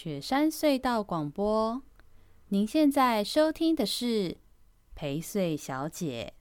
[0.00, 1.82] 雪山隧道广播，
[2.50, 4.36] 您现在收听的是
[4.94, 6.34] 陪睡小姐。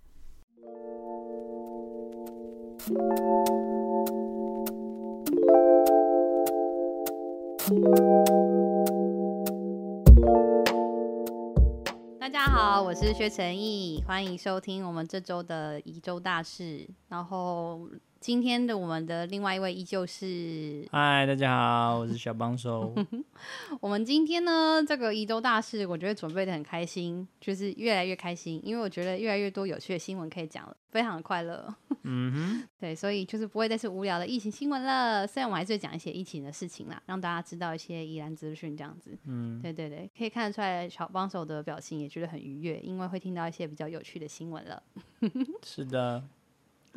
[12.19, 17.89] 大家好，我是薛成义，欢迎收听我们这周的宜周大事，然后。
[18.20, 22.94] 今天的我们的另外一位依旧是，嗨，大家好，我是小帮手。
[23.80, 31.73] 我们今天呢，这个宜周大事，我觉得准备的很开心，就是越来越开心，因为我觉得越来越多有趣的新闻可以讲了，非常的快乐。
[32.03, 35.25] 嗯哼， 对，所以就是不会再是无聊的疫情新闻了。
[35.27, 39.16] 虽然我还是会讲一些疫情的事情啦，让大家知道一些宜兰资讯这样子。
[39.25, 44.81] 嗯，对对对，可以看得出来小帮手的表情也觉得很愉悦，因为会听到一些比较有趣的新闻了。
[45.63, 46.23] 是的。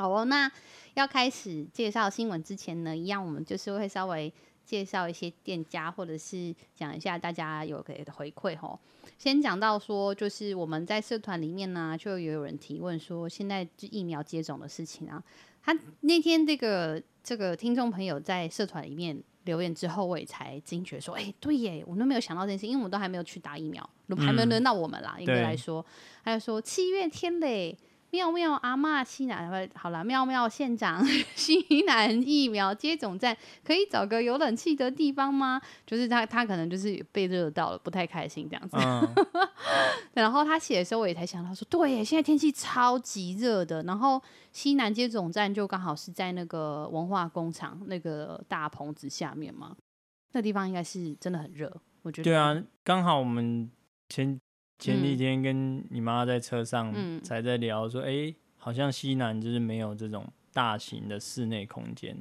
[0.01, 0.51] 好哦，那
[0.95, 4.33] 要开始介绍新闻之前呢，一样我们就是会稍微
[4.65, 8.81] 介绍一些店家，或者是讲一下大家有给的回馈吼。
[9.19, 15.23] 先讲到说，就是我们在社团里面呢，就有人提问说，现在疫苗接种的事情啊。
[15.63, 25.17] 他那天这个这个听众朋友在社团里面留言之后，我也才惊觉说，哎、欸，对耶，我都没有想到这件事，因为我们都还没有去打疫苗，还没有轮到我们啦。
[25.19, 25.85] 应该来说，
[26.25, 27.77] 他就说七月天嘞。
[28.13, 31.05] 妙妙阿嬷西南，好了，妙妙县长
[31.37, 35.61] 西南疫苗接种站可以找个有冷气的地方吗？
[35.87, 38.77] 就是他，他可能就是被热到了，不太开心这样子。
[38.77, 39.09] 嗯、
[40.15, 43.83] 然后他写的时候，我也才想到说，对耶，现在天气超级热的。
[43.85, 44.21] 然后
[44.53, 49.77] 西南接种站就刚好是在那个文化工厂那个大棚子下面嘛，
[50.33, 51.73] 那地方应该是真的很热。
[52.03, 53.71] 我觉得对啊，刚好我们
[54.09, 54.41] 前。
[54.81, 56.93] 前几天跟你妈在车上
[57.23, 62.17] 才在聊说，哎、好像西南就是没有这种大型的室内空间。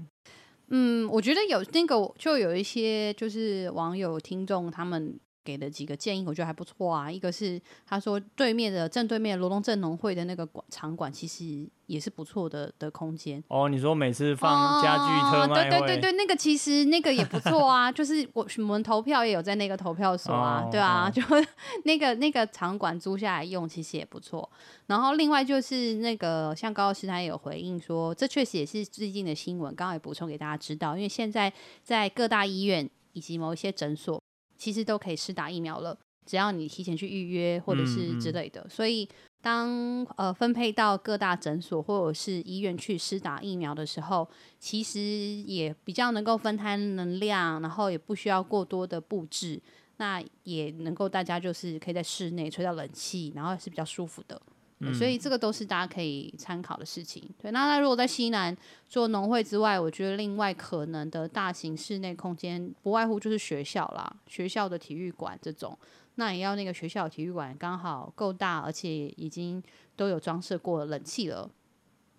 [0.67, 7.11] 嗯，我觉得有那个，就有一些就是网友听众他们给的几个建议，我觉得还不错啊。
[7.11, 11.67] 一个是他说对面的正对面罗东镇农会的那个馆场馆，其实。
[11.89, 13.67] 也是不错的的空间哦。
[13.67, 17.91] 你说每次放家具特对对对对，那个其实那个也不错啊。
[17.91, 21.19] 就是我我们投票也有在那个投票所啊，哦、对啊，哦、就
[21.85, 24.47] 那个那个场馆租下来用，其实也不错。
[24.85, 30.95] 然后另外就是那个像高老师他也有回应说，这确实也是最近的新闻，刚刚也补充给大家知道。
[30.95, 31.51] 因为现在
[31.83, 34.21] 在各大医院以及某一些诊所，
[34.59, 35.97] 其实都可以施打疫苗了，
[36.27, 39.09] 只要你提前去预约或者是之类的，嗯嗯，所以。
[39.41, 44.27] 当呃分配到各大诊所或者是医院去施打疫苗的时候，
[44.59, 49.61] 其实也比较能够分摊能量，然后也不需要过多的布置，
[49.95, 54.41] 那也能够大家就是可以在室内吹到冷气，然后是比较舒服的。
[54.81, 57.23] 嗯，所以这个都是大家可以参考的事情。
[57.41, 58.55] 对，那如果在西南
[58.87, 65.77] 做农会之外，我觉得另外可能的大型室内空间，不外乎就是学校啦，学校的体育馆这种。
[66.15, 69.61] 那也要那个学校体育馆刚好够大，而且已经
[69.95, 71.49] 都有装设过冷气了。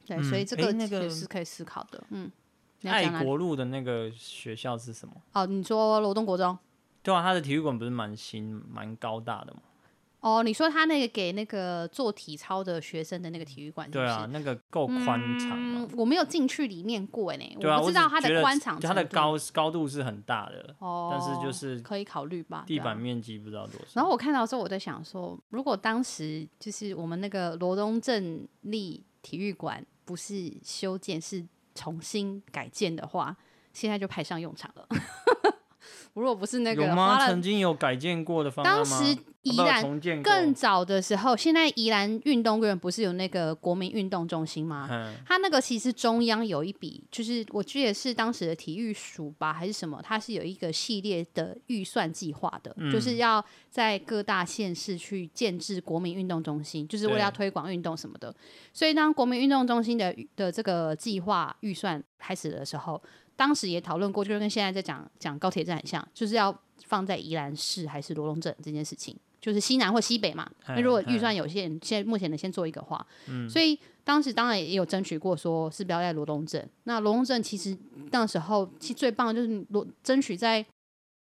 [0.07, 2.03] 对，嗯、所以这个那个是可以思考的。
[2.11, 2.31] 嗯，
[2.85, 5.15] 爱国路的那个学校是什么？
[5.33, 6.59] 哦，你说罗东国中？
[7.03, 9.61] 对啊，他的体育馆不是蛮新、蛮高大的吗？
[10.21, 14.05] 哦，你说他那个给那个做体操的学生的那个体育馆是不是？
[14.05, 15.89] 对啊，那个够宽敞吗？
[15.97, 22.65] 我没有进去里面过呢，我不知道它的宽敞，它的高高度是很大的，哦，但是就是可以考虑吧。
[22.67, 23.87] 地板面积不知道多少。
[23.95, 31.43] 然后我看到之后，我在想说，如果当时就是我们那个罗东镇立体育馆不是修建，是
[31.75, 33.35] 重新改建的话，
[33.73, 34.87] 现在就派上用场了。
[36.15, 37.27] 如果不是那个有吗？
[37.27, 38.85] 曾经有改建过的方案吗？
[38.85, 44.87] 当时宜兰更早的时候，现在宜兰运动公园不是有那个国民运动中心吗？
[44.91, 49.99] 嗯，它那个其实中央有一笔，就是我记得是当时的体育署吧，还是什么？
[50.03, 58.35] 它是有一个系列的预算计划的，嗯，就是要在各大县市去建制国民运动中心，就是为了要推广运动什么的。
[58.75, 63.03] 所以当国民运动中心的的这个计划预算开始的时候。
[63.41, 66.55] 当时也讨论过，就是跟现在在讲讲高铁站很像，就是要
[66.85, 70.47] 放在宜兰市还是罗东镇这件事情，就是西南或西北嘛。
[70.69, 76.69] 那如果预算有限，现在目前的先做一个话，嗯，所以当时当然也有争取过，说是不要在罗东镇。
[76.85, 77.75] 那罗东镇其实
[78.11, 80.63] 那时候其实最棒的就是罗争取在。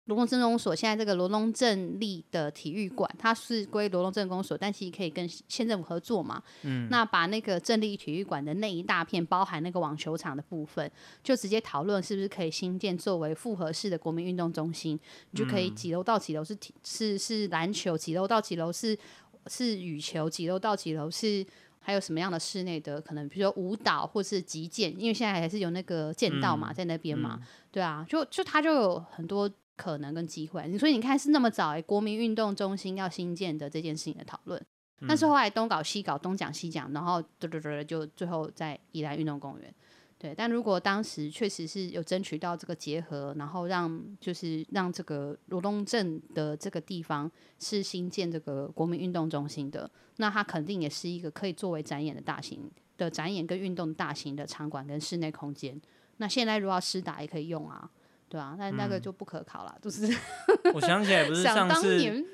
[0.07, 6.43] 罗东镇公所现在这个罗东镇立的体育馆，它是归罗东镇公所，但其实可以跟县政府合作嘛。
[6.61, 10.91] 嗯，那把那个镇立体育馆的那一大片，包含那个网球场的部分，
[11.23, 18.99] 就直接讨论是不是可以新建作为复合式的国民运动中心，你就可以几楼到几楼是体是是篮球，几楼到几楼是
[19.47, 21.43] 是羽球，几楼到几楼是
[21.81, 27.41] 还有什么样的室内的可能，比如说舞蹈或是击剑，因为现在还是有那个剑道嘛，在那边嘛，
[27.73, 29.51] 对啊，就就它就有很多。
[29.77, 30.67] 可能跟机会。
[30.69, 34.61] 你所以你看是那么早，哎，国民运动中心要新建的这件事情的讨论，
[35.09, 39.75] 但是后来东搞西搞，东讲西讲，然后对对对，就最后在宜兰运动公园。
[40.17, 55.79] 对，但如果当时确实是有争取到这个结合，然后让就是让这个罗东镇的这个地方是新建这个国民运动中心的，那它肯定也是一个可以作为展演的大型的展演跟运动大型的场馆跟室内空间。
[56.17, 57.91] 那现在如果要施打也可以用啊，
[58.35, 60.19] 对啊，但那个就不可考了，就、嗯、是。
[60.75, 62.25] 我想起来，不是 上次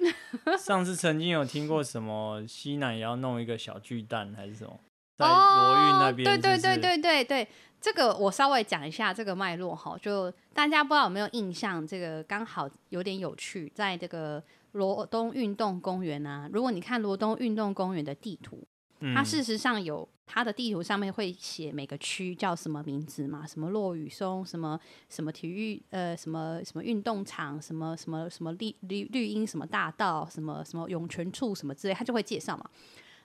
[0.58, 4.80] 上次曾经有听过什么西南也要弄一个小巨蛋还是什么？
[5.18, 7.48] 在罗运那边，对对对对对对，
[7.78, 14.42] 这个我稍微讲一下这个脉络哈，就大家不知道有没有印象，这个刚好有点有趣，在这个
[14.72, 18.66] 罗东运动公园啊，如果你看罗东运动公园的地图，
[19.14, 24.78] 它事实上有它的地图上面会写每个区叫什么名字嘛，什么落雨松，什么
[25.08, 32.70] 什么体育呃什么什么运动场，什么什么什么绿绿绿荫什么大道，什么什么涌泉处什么之类，它就会介绍嘛。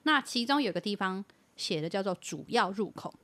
[0.02, 1.24] 那其中有个地方。
[1.56, 3.14] 写的叫做主要入口。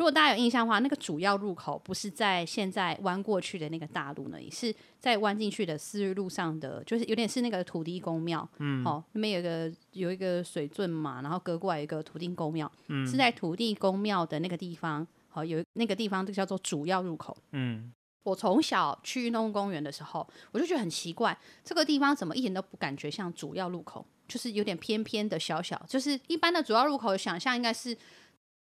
[0.00, 8.48] 如果大家有印象的话，那个主要入口不是在现在弯过去的那个大路那里是在弯进去的四日路上的，就是有点是那个土地公庙。
[8.60, 15.06] 嗯，好、哦，那边有个有一个水圳嘛，然后隔过来一个土地公庙，嗯，是在土地公庙的那个地方。
[15.28, 17.36] 好、哦，有那个地方就叫做主要入口。
[17.52, 17.92] 嗯，
[18.22, 24.06] 我从小去运动公园的时候，我就觉得很奇怪，这个地方怎么一点都不感觉像主要入口。
[24.26, 27.96] 就是有点偏偏的小小，就是一般的主要入口，想象应该是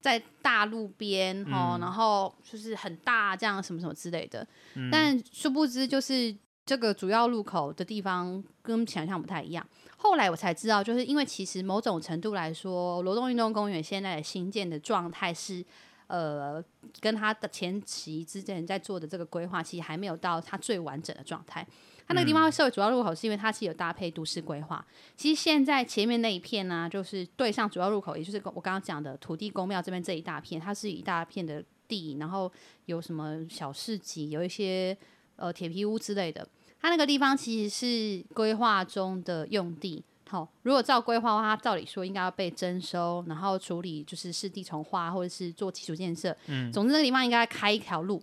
[0.03, 4.45] 在大路边哦、嗯，然后就是很大这样什么什么之类的。
[4.73, 6.35] 嗯、但殊不知，就是
[6.65, 9.65] 这个主要路口的地方跟想象不太一样。
[9.95, 15.63] 后来我才知道，就是因为其实某种程度来说，罗东运动公园现在的新建的状态是，
[16.07, 16.61] 呃，
[16.99, 21.65] 跟它的前期之前在做的这个规划，其实还没有到它最完整的状态。
[22.07, 24.85] 它那个地方设为主要入口，是因为它是有搭配都市规划。
[25.15, 32.51] 其实现在前面那一片呢、啊，就是对上主要入口，也就是我刚刚讲的土地公庙这边这一大片，它是一大片的地，然后
[32.85, 34.97] 有什么小市集，有一些
[35.37, 36.47] 呃铁皮屋之类的。
[36.81, 40.03] 它那个地方其实是规划中的用地。
[40.29, 46.35] 好、哦，如果照规划的话，它照理说应该要被征收，然后处理就是市地重划或者是做基础建设。
[46.47, 48.21] 嗯，总之那个地方应该开一条路。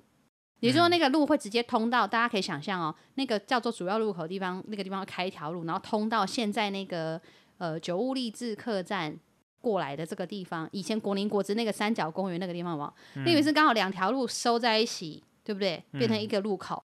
[0.60, 7.20] 也就是说，那个路会直接通到，大家可以想象哦，那个叫做主要路口的地方，那个地方开一条路，然后通到现在那个
[7.56, 9.18] 呃九物励志客栈
[9.60, 10.68] 过来的这个地方。
[10.72, 12.92] 以前国宁国之那个三角公园那个地方嘛，
[13.24, 15.82] 那个是刚好两条路收在一起，对不对？
[15.92, 16.84] 变成一个路口，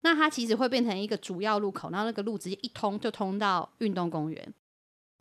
[0.00, 4.54] 那它其实会变成一个主要路口，然后那个路直接一通就通到运动公园。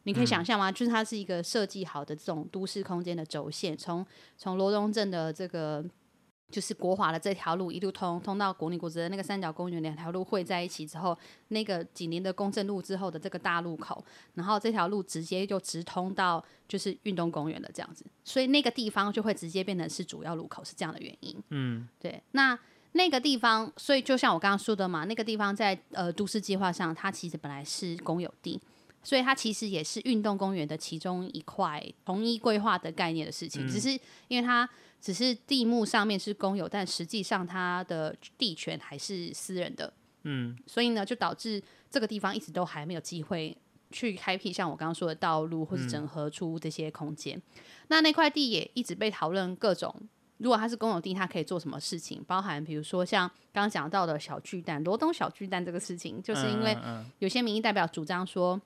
[0.03, 0.71] 你可以想象吗？
[0.71, 4.05] 就是它是一个设计好的这种都市空间的轴线，从
[4.37, 5.83] 从罗东镇的这个。
[6.51, 11.15] 就是国华的这条路一路通通到国立国之的那个三角公园，两条路汇在一起之后，
[11.49, 14.03] 那个紧邻的公正路之后的这个大路口，
[14.33, 21.35] 然后这条路直接就直通到就是运动公园的这样子，所以那个地方就会直接变成是主要路口，是这样的原因。
[21.49, 22.19] 嗯，对。
[22.31, 22.57] 那
[22.93, 28.59] 那个地方，所以就像我刚刚说的嘛，那个地方在呃都市计划上，它其实本来是公有地，
[29.03, 33.91] 所以它其实也是运动公园的其中一块统一规划的概念的事情，嗯、只是
[34.27, 34.67] 因为它。
[34.99, 39.93] 只是地目上面是公有，但实际上它的地权还是私人的。
[40.23, 43.57] 嗯，所以呢，就导致这个地方一直都还没有机会
[43.91, 47.37] 去开辟像我刚刚说的道路，或是整合出这些空间。
[47.37, 47.61] 嗯。
[47.87, 49.95] 那那块地也一直被讨论各种，
[50.37, 52.23] 如果它是公有地，它可以做什么事情？
[52.27, 56.77] 包含比如说像刚刚讲到的小巨蛋，罗东小巨蛋这个事情，就是因为
[57.19, 58.61] 有些民意代表主张说。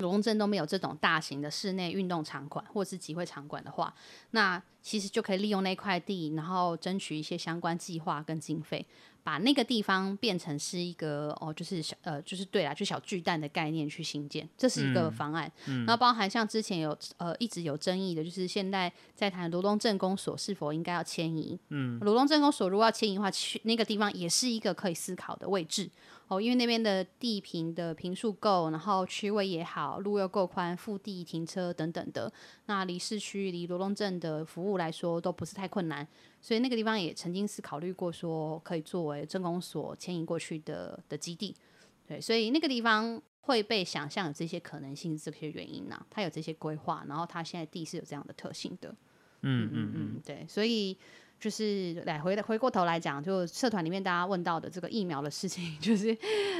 [0.00, 3.94] 罗东镇都没有这种大型的室内运动场馆或是集会场馆的话，
[4.32, 8.84] 那其实就可以利用那块地，然后争取一些相关计划跟经费，
[9.30, 15.46] 把那个地方变成是一个哦，就是小呃，就是对啦，就小巨蛋的概念去兴建，这是一个方案。
[15.66, 21.56] 嗯嗯、然后包含像之前有呃一直有争议的，就是现在在谈罗东镇公所是否应该要迁移。
[21.68, 25.88] 嗯，罗东镇公所如果要迁移的话，去那个地方也是一个可以思考的位置。
[26.26, 32.32] 哦，因为那边的地平的坪数够，然后区位也好，路又够宽，腹地停车等等的，
[32.66, 36.06] 那离市区、离罗东镇的服务来说都不是太困难，
[36.40, 41.54] 所以那个地方也曾经是考虑过说可以作为镇公所迁移过去的的基地，
[42.06, 48.94] 对，所以那个地方会被想象有这些可能性，这些原因呢、啊，它有这些规划，然后它现在地是有这样的特性的，
[49.42, 50.96] 嗯嗯嗯，对，所以。
[51.40, 56.14] 就是来回的回过头来讲，就社团里面大家问到的这个疫苗的事情， 就是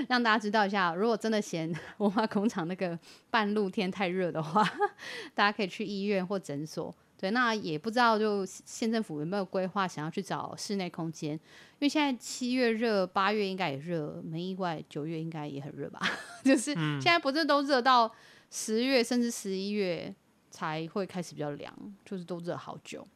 [0.08, 4.66] 让大家知道一下，如果真的嫌 文化工厂那个半露天太热的话，
[5.36, 11.40] 大家可以去医院或诊所，对，那也不知道就县政府有没有规划想要去找室内空间，因
[11.80, 16.00] 为现在七月热，八月应该也热，没意外九月应该也很热吧？
[16.42, 18.10] 就是现在不是都热到
[18.50, 20.14] 十月甚至十一月
[20.50, 21.70] 才会开始比较凉，
[22.06, 23.06] 就是都热好久。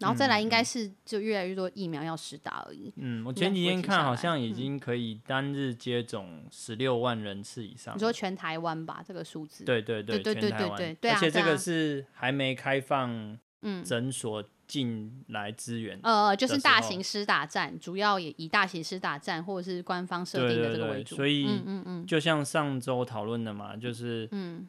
[0.00, 2.92] 然后再来应该是就越来越多疫苗要施打而已。
[2.96, 7.94] 嗯，我前几天看好像已经可以单日接种十六万人次以上。
[7.94, 9.64] 你说全台湾吧，这个数字？
[9.64, 11.10] 对对对对对对对对。
[11.10, 13.38] 而且这个是还没开放，
[13.84, 15.98] 诊所进来支援。
[16.02, 21.16] 呃，就是大型施打站，主要也以大型施打站或者是官方设定的这个为主。
[21.16, 24.66] 所以，嗯嗯，就像上周讨论的嘛，就是嗯，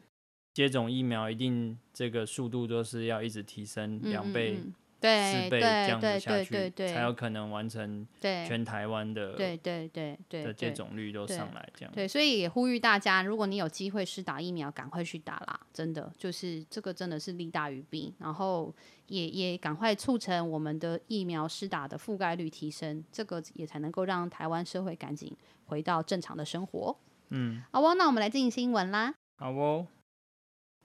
[0.54, 4.60] 接种疫苗一定这个速度都是要一直提升两倍。
[4.98, 11.92] 对对对对对对，才有可能完成全台湾的对对对对的接种率都上来这样。
[11.94, 15.60] 对，所以也呼吁大家，如果你有机会施打疫苗，赶快去打啦！
[15.72, 18.74] 真的，就是这个真的是利大于弊，然后
[19.08, 25.30] 也也赶快促成我们的疫苗施打的覆盖率提升，这个也才能够让台湾社会赶紧
[25.66, 26.96] 回到正常的生活。
[27.28, 29.14] 嗯，好哦，那我们来进行新闻啦。
[29.36, 29.86] 好哦，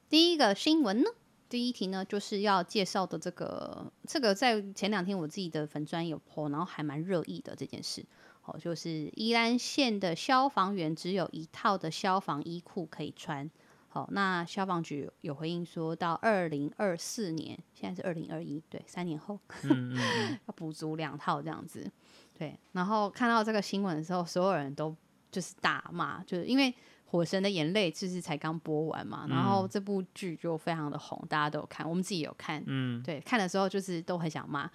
[0.09, 1.09] 第一个新闻呢？
[1.51, 8.05] 第一题呢，就是要介绍的这个，这个在前两天我自己的粉专有 po，然后还蛮热议的这件事。
[8.45, 13.51] 哦，就是宜兰县的消防员只有一套的消防衣裤可以穿。
[13.89, 19.37] 好，那消防局有回应说，到二零二四年，现在是二零二一，对，三年后，
[20.47, 21.91] 要补足两套这样子。
[22.33, 24.95] 对，然后看到这个新闻的时候，所有人都
[25.29, 26.71] 就是大骂，就是因为。
[27.11, 34.71] 《火神的眼泪》就是才刚播完嘛，然后这部剧就非常的红，大家都有看，我们自己有看，嗯，对，看的时候就是都很想骂。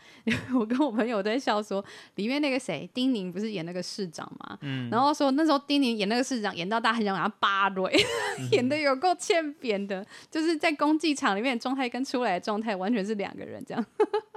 [0.54, 1.82] 我跟我朋友在笑说，
[2.16, 7.90] 里面那个谁，丁宁不是演那个市长嘛，嗯，然后说那时候丁宁演那个市长，演到大家很想把他扒了，
[8.52, 13.82] 演的有够欠扁的，就是在公祭场里面状态跟出来的状态完全是两个人这样。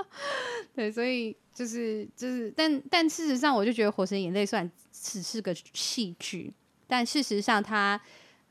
[0.73, 6.53] 对，所以就是就是，但但事实上，我就觉得《火神眼泪》算只是个戏剧。
[6.89, 8.01] 但事实上，它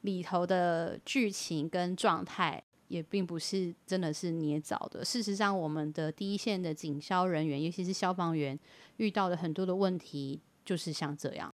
[0.02, 5.04] 里头的剧情跟状态也并不是真的是捏造的。
[5.04, 8.56] 事实上，我们的第一线的警消人员，尤其是消防员，
[8.98, 11.52] 遇到的很多的问题就是像这样。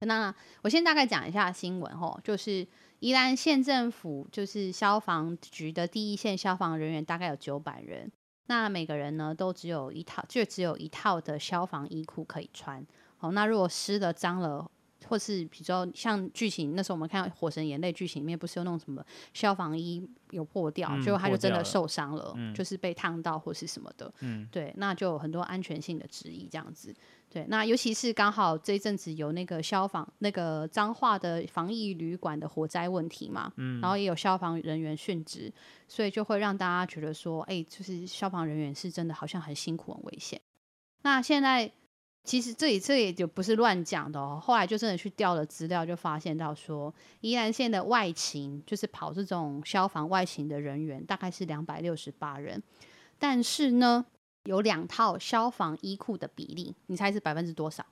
[0.00, 2.66] 那我先大概讲一下新闻吼，就是
[2.98, 8.10] 宜兰县政府就是消防局的第一线消防人员大概有九百人，
[8.48, 12.84] 那每个人呢都只有一套，就只有一套的消防衣裤可以穿。
[13.18, 14.68] 好，那如果湿了、脏了。
[15.06, 24.12] 或是比较像剧情，那时候我们看《火神眼泪》剧情里面，不是有那种什么消防衣有破掉，嗯、结果他就真的受伤了，就是被烫到或是什么的。
[24.20, 26.94] 嗯，对，那就有很多安全性的质疑这样子。
[27.30, 35.50] 对，那尤其是刚好这一阵子有那个消防那个彰化的防疫旅馆的火灾问题嘛，嗯，然后也有消防人员殉职，
[35.88, 40.40] 所以就会让大家觉得说，哎、欸，就是消防人员是真的好像很辛苦、很危险。
[41.02, 41.72] 那现在。
[42.24, 44.40] 其实这里这也就不是乱讲的哦。
[44.40, 52.62] 后来就真的去调了资料，就发现到说，宜兰县的外勤就是跑这种消防外勤的人员，大概是两百六十八人。
[53.18, 54.06] 但是呢，
[54.44, 57.84] 有两套消防衣裤的比例，你猜是百分之多少？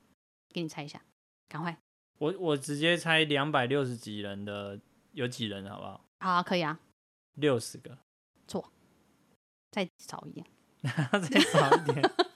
[0.53, 1.03] 给你猜一下，
[1.49, 1.77] 赶快。
[2.19, 4.79] 我我直接猜两百六十几人的
[5.13, 6.05] 有几人，好不好？
[6.21, 6.79] 好啊，可以啊。
[7.35, 7.99] 六十个。
[8.47, 8.73] 错。
[9.73, 10.47] 再少一点。
[10.83, 12.30] 再少一点。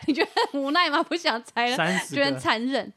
[0.06, 1.02] 你觉得很无奈吗？
[1.02, 2.92] 不想猜了，觉得残忍。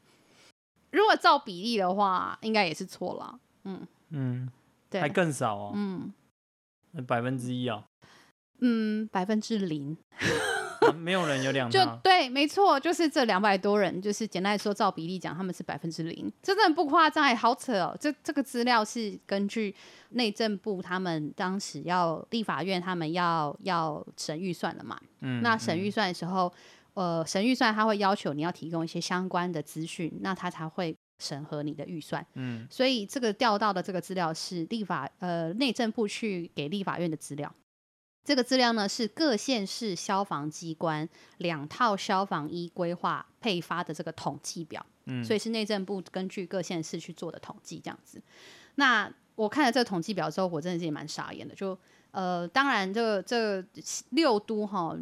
[0.90, 3.38] 如果照比例的话，应该也是错了。
[3.64, 4.48] 嗯嗯，
[4.88, 5.72] 对，还更少哦。
[5.74, 6.12] 嗯，
[7.06, 7.82] 百分之一哦。
[8.60, 9.96] 嗯，百分之零。
[10.96, 11.72] 没有人有两套。
[11.72, 16.30] 就对，没错，就是这两百多人，就是简单来说，照比例讲，他们是百分之零。
[16.42, 17.96] 这真的不夸张，好扯哦。
[17.98, 19.74] 这这个资料是根据
[20.10, 25.00] 内政部他们当时要立法院他们要要审预算了嘛。
[25.20, 25.42] 嗯。
[25.42, 26.52] 那审预算的时候。
[26.94, 32.24] 呃，审预算他会要求你要提供一些相关的资讯，那他才会审核你的预算。
[32.34, 37.52] 嗯，所以这个调到的这个资料是立法呃内政部去给立法院的资料。
[38.24, 41.08] 这个资料呢是各县市消防机关
[41.38, 44.86] 两套消防衣规划配发的这个统计表。
[45.06, 48.22] 嗯，所以是内政部根据各县市去做的统计这样子。
[48.76, 51.54] 那我看了这个统计表之后，我真的是也蛮傻眼的。
[51.56, 51.76] 就
[52.12, 53.68] 呃，当然这个这个
[54.10, 54.96] 六都哈。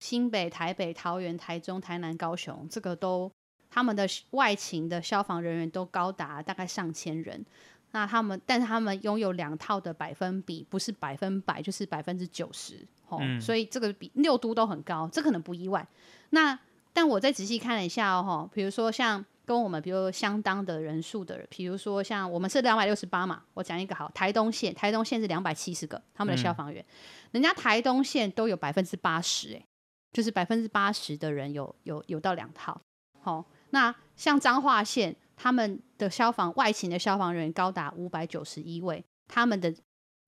[0.00, 3.30] 新北、台北、桃园、台中、台南、高雄，这个都
[3.70, 7.44] 他们的外勤的消防人员都高达大概上千人。
[7.92, 12.86] 那他们，但是他们拥有两套的百分比，不是百分百，就是百分之九十。
[13.08, 15.86] 哦，嗯、所以这个比六都都很高，这可能不意外。
[16.30, 16.58] 那
[16.92, 26.94] 但我再仔细看了一下哦，比如说像跟我们比如相当的人数的人，比如说像我们是两百六十八嘛，我讲一个好，台东县，台东县是两百七十个他们的消防员，嗯、
[27.32, 29.64] 人家台东县都有百分之八十，哎，
[30.12, 32.80] 就是百分之八十的人有有有到两套，
[33.20, 39.74] 好，那像彰化县，他们的消防外勤的消防员高达五百九十一位，他们的。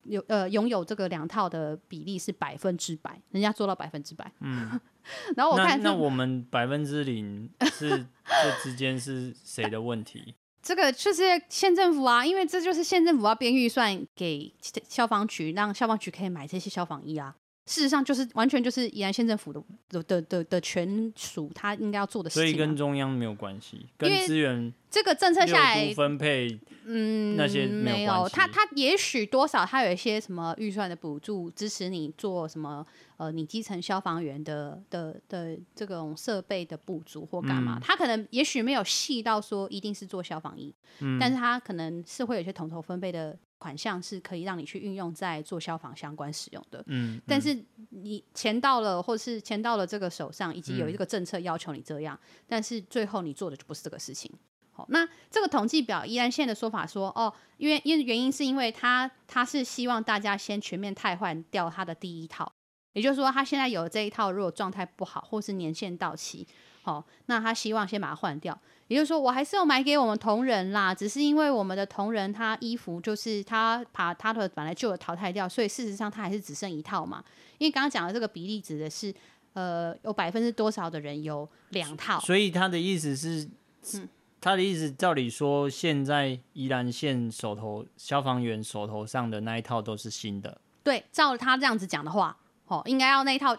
[0.03, 4.31] 有呃，拥有这个两套的比例是百分之百，人家做到百分之百。
[4.39, 4.79] 嗯，
[5.35, 7.89] 然后我看那，那我们百分之零是
[8.25, 10.35] 这之间是谁的问题？
[10.63, 14.55] 这个就是县政府啊，因为这就是县政府要编预算给
[14.87, 17.35] 消防局，让消防局可以买这些消防衣啊。
[17.69, 22.45] 事实上，就是完全就是宜兰县政府的的的的的权属，他应该要做的事情、啊。
[22.45, 28.27] 所以跟中央没有关系，跟资源这个政策下来分配，嗯，那些没有。
[28.29, 32.83] 他他也许多少他有一些什么预算的补助，支持你做什么
[33.17, 37.77] 呃，你基层消防员的的的这种设备的补助或干嘛。
[37.77, 43.37] 嗯、他可能也许没有细到说一定是做消防衣，嗯、但是他可能是会有些统筹分配的。
[43.59, 47.55] 款项是可以让你去运用在做消防相关使用的，嗯，嗯，但是
[47.89, 54.31] 你钱到了，或是钱到了这个手上，以及有一个政策要求你这样，嗯、但是最后你做的就不是这个事情。
[54.71, 62.49] 好，那这个统计表依然现在的说法说，哦，因为因为原因是因为他他是希望大家先全面汰换掉他的第一套，
[62.93, 66.47] 也就是说他现在有这一套，如果状态不好或是年限到期，
[66.81, 68.57] 好，那他希望先把它换掉。
[68.89, 77.23] 也就是说，我还是要买给我们同仁啦，只是因为我们的同仁他衣服就是他把他的本来旧的淘汰掉，所以事实上他还是只剩一套嘛。
[77.59, 79.13] 因为刚刚讲的这个比例指的是，
[79.53, 82.19] 呃，有百分之多少的人有两套。
[82.19, 83.47] 所以他的意思是，
[83.93, 84.09] 嗯，
[84.41, 90.59] 他的意思照理说，现在宜兰县手头消防员手头上的那一套都是新的。
[90.81, 93.55] 对，照他这样子讲的话，哦，应该要那一套，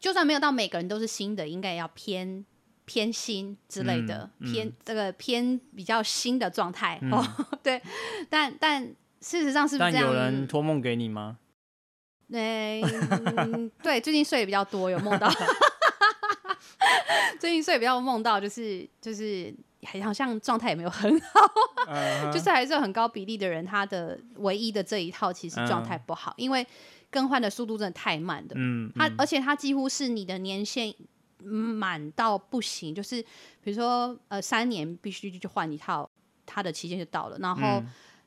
[0.00, 2.44] 就算没有到每个人都是新的，应该也要偏。
[2.84, 7.24] 偏新之类的，嗯嗯、偏这个偏比较新的状态、嗯、哦，
[7.62, 7.80] 对，
[8.28, 8.82] 但但
[9.20, 10.06] 事实上是不是这样？
[10.06, 11.38] 但有人托梦给你吗？
[12.32, 15.30] 欸嗯、 对，最近睡也比较多，有梦到，
[17.38, 19.54] 最近睡也比较梦到，就是就是
[20.02, 21.40] 好像状态也没有很好，
[21.88, 26.66] 嗯、就是还是有很高比例的人，他的唯一的这一套其实状态不好，嗯、因为
[27.10, 30.94] 更换的速度真的太慢的，嗯，他而且他几乎是你的年限。
[31.44, 33.22] 满到不行，就是
[33.60, 36.08] 比如说，呃，三年必须就换一套，
[36.46, 37.82] 他的期间就到了，然后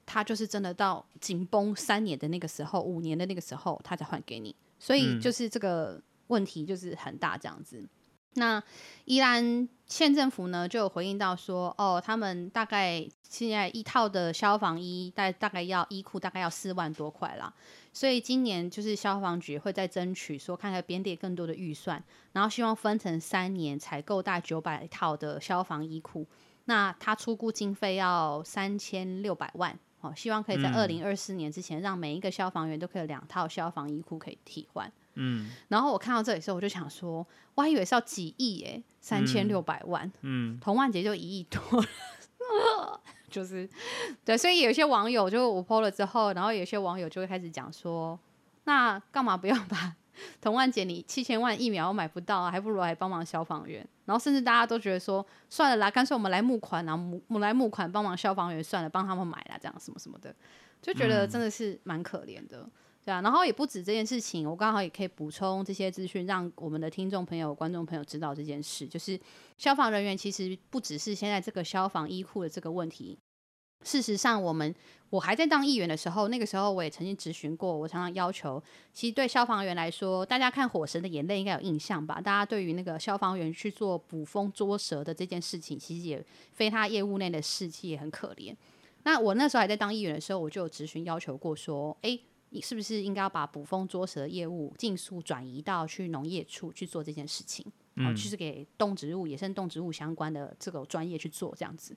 [0.05, 7.77] 他就是真的到紧绷三年的那个时候，五年的那个时候，他才换给你，所以就是这个问题就是很大这样子。
[7.77, 7.89] 嗯、
[8.35, 8.63] 那
[9.05, 17.53] 宜兰县政府呢就有回应到说，哦，他们大概现在一套的消防衣大大概要衣裤大概要四万多块啦。
[17.95, 22.03] 所以今年就是消防局会再争取说，看看编列更多的预算，
[22.33, 26.27] 然后希望分成三年采购大九百套的消防衣裤。
[26.65, 34.91] 那他出估经费要三千六百万，哦，希望可以在二零二四年之前，让每一个消防员都可以有两套消防衣裤可以替换。
[35.13, 41.61] 嗯，然后我看到这里的时候，我就想说，我还以为是要几亿耶，三千六百万，嗯，童万杰就一亿多。
[43.35, 43.67] 就是，
[44.23, 48.17] 对，所以有些网友就我 PO 了之后，然后有些网友就会开始讲说，
[48.63, 49.93] 那干嘛不要把
[50.39, 53.85] 童万姐你七千万疫苗买不到，还不如来帮忙消防员。
[54.05, 60.33] 然后甚至大家都觉得说，算了啦，干脆我们来募款，然后募我们来募款帮忙消防员算了，帮他们买啦，这样什么什么的，
[60.81, 62.61] 就觉得真的是蛮可怜的。
[62.61, 62.71] 嗯
[63.05, 68.87] 对啊，然后也不止这件事情，我刚好也可以补充这些资讯，让我们的听众朋友、观众朋友知道这件事。
[68.87, 69.19] 就是
[69.59, 73.15] 消防人员其实不只是现在这个消防衣裤的这个问题。
[73.85, 74.75] 事实上，我们
[75.09, 82.19] 我还在当议员的时候，那个时候我也曾经咨询过，我常常要求，其实对消防员来说，大家看《火神的眼泪》应该有印象吧？
[82.19, 86.21] 大家对于那个消防员去做捕风捉蛇的这件事情，其实也
[86.51, 88.53] 非他业务内的事情，也很可怜。
[89.03, 92.19] 那我那时候还在当议员的时候，我就有咨询要求过说，诶。
[92.51, 97.65] 你是不是应该要把捕风捉蛇的业务尽速转移到去农业处去做这件事情？
[97.95, 101.93] 嗯，就是给动植物、野生动植物相关的这个专业去做这样子。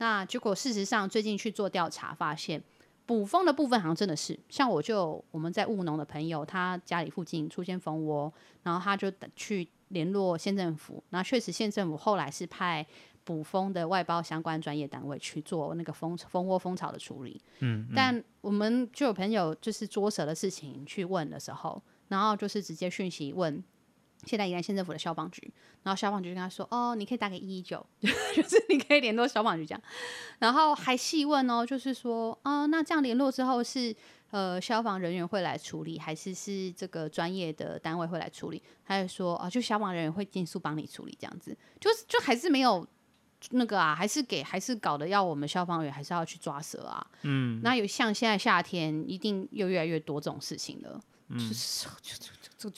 [0.00, 2.60] 那结果事实上，最近去做调查，发现
[3.06, 8.32] 捕蜂的部分好像真的是，像我就我们在务农的朋友，他家里附近出现蜂窝，
[8.64, 12.84] 然后他就去联络县政府，那确实县政府后来是派。
[13.22, 23.62] 捕蜂的外包相关专业单位去做那个蜂蜂窝蜂巢的处理，嗯，嗯，但我们就有朋友就是捉蛇的事情去问的时候，然后就是直接讯息问
[24.24, 25.52] 现在宜兰县政府的消防局，
[25.82, 29.82] 然后消防局就跟他说，哦，你可以打给一一九， 就是你可以联络消防局这样，
[30.38, 33.94] 然后还细问哦，就是说，啊、呃，那这样联络之后是
[34.30, 38.62] 呃消防人员会来处理，还是是这个专业的单位会来处理？
[38.84, 42.86] 他就说，哦、呃，就消防人员会尽速帮你处理这样子，就是就还是没有。
[43.52, 47.06] 那个啊，还是给还是搞得要我们消防员还是要去抓蛇啊。
[47.22, 51.00] 嗯，那有像现在夏天，一定又越来越多这种事情了。
[51.28, 51.88] 嗯，就是
[52.68, 52.70] 就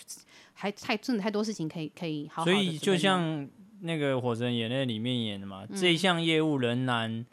[0.53, 2.45] 还太真的太多事情可以可以好好。
[2.45, 3.49] 所以就像
[3.81, 7.25] 那个《火神眼泪》里面演的嘛，嗯、这一项业务仍然。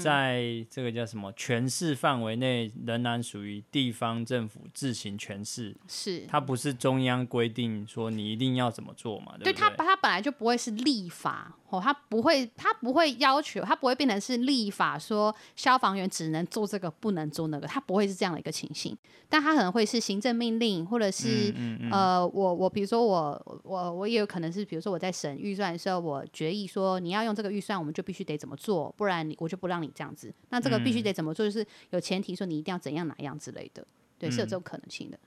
[0.00, 5.76] 在这个叫什么全市范围内，仍然属于地方政府自行诠释。
[5.86, 9.36] 是，它不是中央规定说你一定要怎么做嘛？
[9.38, 9.52] 对不对？
[9.52, 18.96] 它它本来就不会是立法哦，他不会，他不会要求，他不会变成是立法说消防员只能做这个，不能做那个，他不会是这样的一个情形。
[19.28, 29.76] 但他可能会是行政命令，或者是、嗯嗯嗯、呃，我我比如说我我我也有可能是，比如说我在审预算的时候，我决议说你要用这个预算，我们就必须得怎么做，不然你我就不让。
[29.76, 31.44] 让你这样子，那这个必须得怎么做？
[31.44, 33.86] 就是有前提说你一定要怎样哪样之类的，
[34.18, 35.18] 对，是有这种可能性的。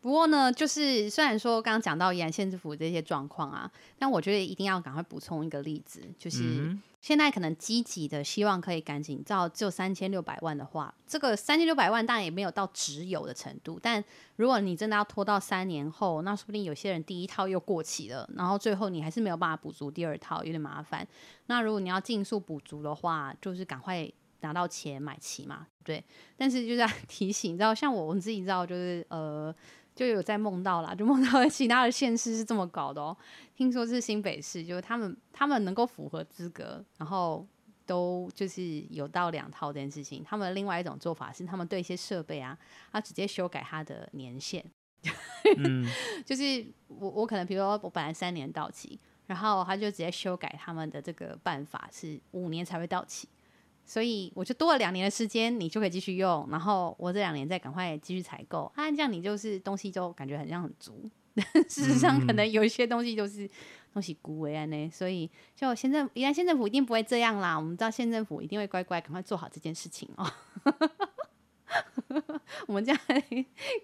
[0.00, 14.02] 不过呢，就是虽然说刚刚讲到宜兰县政府这些状况啊，但我觉得一定要赶快补充一个例子，就是现在可能积极的希望可以赶紧照就三千六百万的话，这个三千六百万当然也没有到只有的程度，但
[14.36, 21.06] 如果你真的要拖到三年后，那说不定有些人第一套又过期了，然后最后你还是没有办法补足第二套，有点麻烦。
[21.46, 24.10] 那如果你要尽速补足的话，就是赶快
[24.40, 26.02] 拿到钱买齐嘛，对。
[26.38, 29.54] 但是就是要 提醒，你知道，像我我自己知道，就是呃。
[29.94, 33.16] 就有在梦到啦， 就梦到其他的县市是这么搞的哦。
[33.54, 37.46] 听说是新北市，就是他们他们能够符合资格，然后
[37.84, 40.24] 都就是有到两套这件事情。
[40.24, 42.56] 他们另外一种做法是，他们对一些设备啊，
[42.90, 44.64] 他直接修改它的年限。
[45.56, 45.86] 嗯、
[46.24, 53.28] 就是我我可能比如说我本来三年到期，然后他就直接修改他们的这个办法是五年才会到期。
[53.84, 61.10] 所以我就多了两年的时间，你就可以继续用，然后我这两年再赶快继续采购啊，这样你就是东西就感觉很像很足。
[61.68, 63.48] 事实上，可能有一些东西就是
[63.94, 67.56] 东西孤为安呢，所以就县政，原来县政府一定不会这样啦。
[67.56, 70.30] 我们知道县政府一定会乖乖赶快做好这件事情哦。
[72.66, 73.00] 我们这样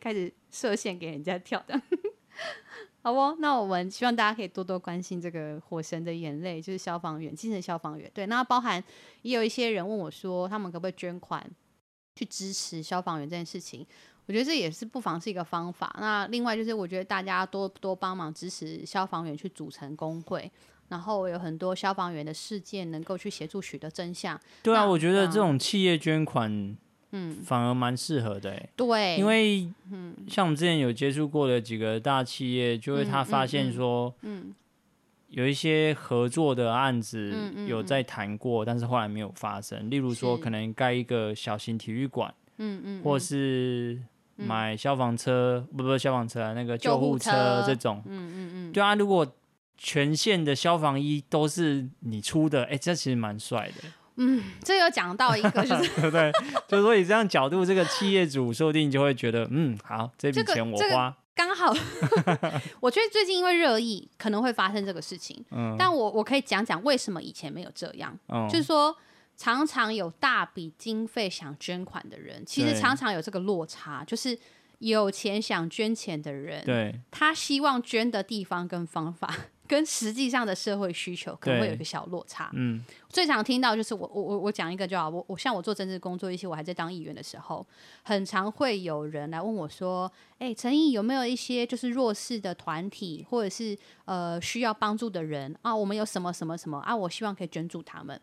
[0.00, 1.80] 开始设限给人家跳的。
[3.06, 8.10] 好哦，那我们希望大家可以多多关心这个《火神的眼泪》，就是消防员，精神消防员。
[8.12, 8.82] 对，那包含
[9.22, 11.40] 也有一些人问我说，他们可不可以捐款
[12.16, 13.86] 去支持消防员这件事情？
[14.26, 15.94] 我觉得这也是不妨是一个方法。
[16.00, 20.50] 那另外就是，我觉得大家多多帮忙支持消防员去组成工会，
[20.88, 24.36] 然后有很多消防员的事件能够去协助取得真相。
[24.64, 26.76] 对啊，我觉得这种企业捐款。
[27.12, 29.68] 嗯，反而蛮适合的哎，对，因为
[30.28, 34.54] 像我们之前有接触过的几个大企业，就会他发现说，嗯，
[35.28, 37.32] 有一些合作的案子
[37.66, 39.88] 有在谈过，但是后来没有发生。
[39.88, 44.00] 例如说，可能盖一个小型体育馆，嗯嗯，或是
[44.34, 47.64] 买消防车，不不，消防车啊，那个救护车。
[47.66, 49.26] 这种，嗯嗯嗯，对啊，如果
[49.78, 53.88] 全县的消防衣都是你出的，哎，这其实蛮帅的。
[54.16, 56.32] 嗯，这有讲到一个， 就是对？
[56.66, 61.74] 就是说以这样角度，这个企业主说不定就会觉得，嗯，好，这笔钱我花，刚、这个、好。
[62.80, 65.44] 我觉得最近因为热议，可能会发生这个事情。
[65.50, 68.18] 嗯，但我我可以讲讲为什么以前没有这样。
[68.28, 68.96] 嗯，就是说
[69.36, 74.38] 常常有大笔经费想捐款的人，其实常常有这个落差，就是
[74.78, 79.34] 有钱想捐钱的人，对，他希望捐的地方跟方法。
[79.66, 82.50] 跟实际上的社会需求可能会有一个小落差。
[82.54, 85.08] 嗯，最常听到就是我我我我讲一个就好。
[85.08, 87.66] 我我像我做政治工作一些，我还在当议员的时候，
[88.02, 95.74] 很常会有人来问我说：“哎、欸，陈毅有没有一些就是弱势的团体，或者是呃需要帮助的人啊？
[95.74, 96.94] 我们有什么什么什么啊？
[96.94, 98.20] 我希望可以捐助他们。”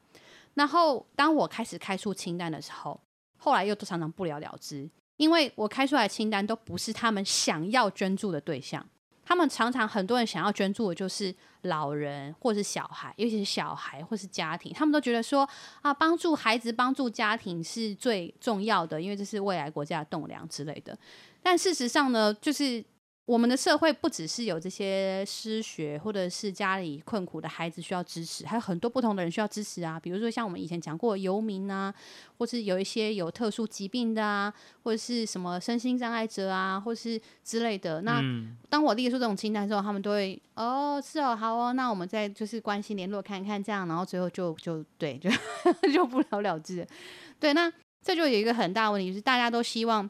[0.55, 2.99] 然后当我开始开出清单的时候，
[3.37, 8.87] 后来又都常常不了了之，因为我开出来的清单都不是他们想要捐助的对象。
[9.25, 11.33] 他们常常很多人想要捐助的就是
[11.63, 15.47] 老人或是小孩，尤其是小孩或是家庭，他们都觉得说
[15.81, 20.97] 啊，帮助孩子、帮助家庭是最重要的，因为这是未来国家的栋梁之类的。
[21.41, 22.83] 但事实上呢，就是。
[23.25, 29.97] 我们的社会不只是有这些失学或者是家里困苦的孩子需要支持，还有很多不同的人需要支持啊。
[29.97, 31.93] 比如说像我们以前讲过游民啊，
[32.37, 38.01] 或是有一些有特殊疾病的啊，或者是什么身心障碍者啊，或是之类的。
[38.01, 38.21] 那
[38.69, 45.29] 当我列出这种清单之后，他们都会哦，是哦，好哦，那我们再就是关心联络看看这样，然后最后就就对，就
[45.93, 46.85] 就不了了之。
[47.39, 47.71] 对，那
[48.03, 50.09] 这就有一个很大的问题，就是大家都希望。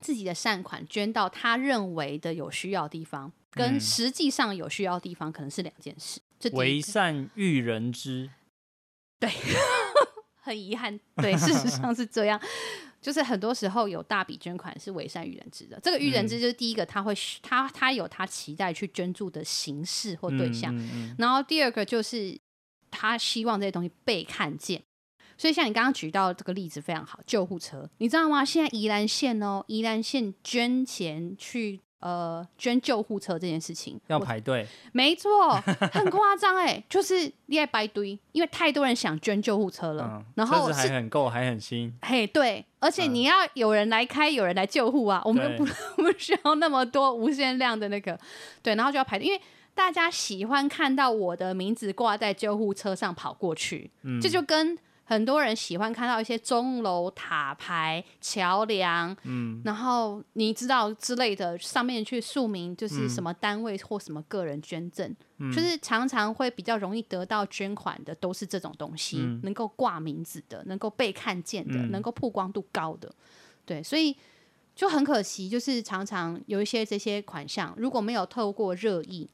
[0.00, 6.20] 自己的善款捐到他认为的有需要的地方，跟实际上有需要的地方可能是两件事。
[6.52, 8.30] 为善育人之，
[9.18, 9.30] 对，
[10.40, 12.40] 很遗憾，对， 事实上是这样。
[13.02, 15.80] 就是很多时候有大笔捐款是为善育人之的。
[15.82, 20.74] 这个育人之就是第一个，他会他他有他期待去捐助的形式或对象。
[21.16, 22.38] 然后第二个就是
[22.90, 24.82] 他希望这些东西被看见。
[25.40, 28.44] 所以像你刚刚举到这个例子非常好，救护车，你知道吗？
[28.44, 35.52] 现在宜兰县哦，宜兰县捐钱去呃捐救护车这件事情要排队，没错，
[35.92, 45.64] 很夸张哎，就是你爱排队，因为太多人想捐救护车了，嗯、然后车子还很够，还很新，嘿，对，而且你要有人来开，有人来救护啊，嗯、我们不
[46.02, 48.20] 不需要那么多无限量的那个，
[48.62, 49.40] 对，然后就要排队，因为
[49.74, 54.76] 大家喜欢看到我的名字挂在救护车上跑过去，嗯，这就跟。
[55.10, 73.12] 很多人喜欢看到一些钟楼、塔牌、桥梁，嗯，然后你知道之类的，上面去署名就是什么单位或什么个人捐赠，嗯，就是常常会比较容易得到捐款的，都是这种东西，嗯，能够挂名字的，能够被看见的，嗯，能够曝光度高的，
[73.66, 74.16] 对，所以
[74.76, 79.28] 就很可惜，就是常常有一些这些款项，如果没有透过热议，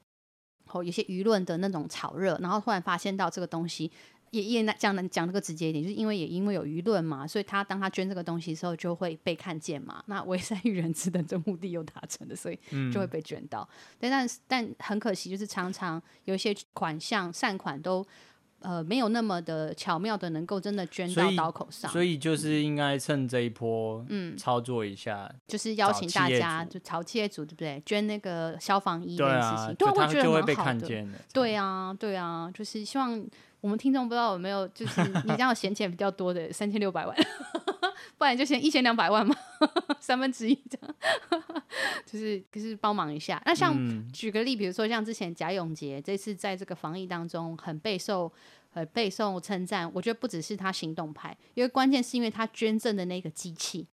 [0.71, 3.91] 哦有些舆论的那种炒热，然后突然发现到这个东西。
[4.31, 10.03] 也也那这样讲那个直接一点，就是因为也因为有舆论嘛，所以他当他捐这个东西的时候，就会被看见嘛。
[10.07, 12.59] 那为善育人之等这目的又达成了，所以
[12.91, 13.67] 就会被捐到。
[13.99, 18.05] 嗯、但但很可惜，就是常常有一些款项善款都
[18.59, 21.89] 呃没有那么的巧妙的能够真的捐到刀口上。
[21.91, 27.81] 所以，就是应该趁这一波嗯操作一下，嗯、就是邀请大家就朝企业主对不对？
[27.85, 31.17] 捐那个消防衣的事情，对，我觉得就会被看见的。
[31.33, 33.25] 对啊，对啊，就是希望。
[33.59, 37.15] 我们听众不知道有没有，就是 你这样闲钱比较多的三千六百万，
[38.17, 39.35] 不然就先一千两百万嘛，
[39.99, 40.95] 三分之一这样，
[42.05, 43.41] 就是就是帮忙一下。
[43.45, 43.75] 那像
[44.11, 48.31] 举个例，比如说像之前贾永杰这次在这个防疫当中很备受
[48.73, 53.87] 呃备受称赞，我觉得不只是他行动派，因为关键是因为他捐赠的那个机器，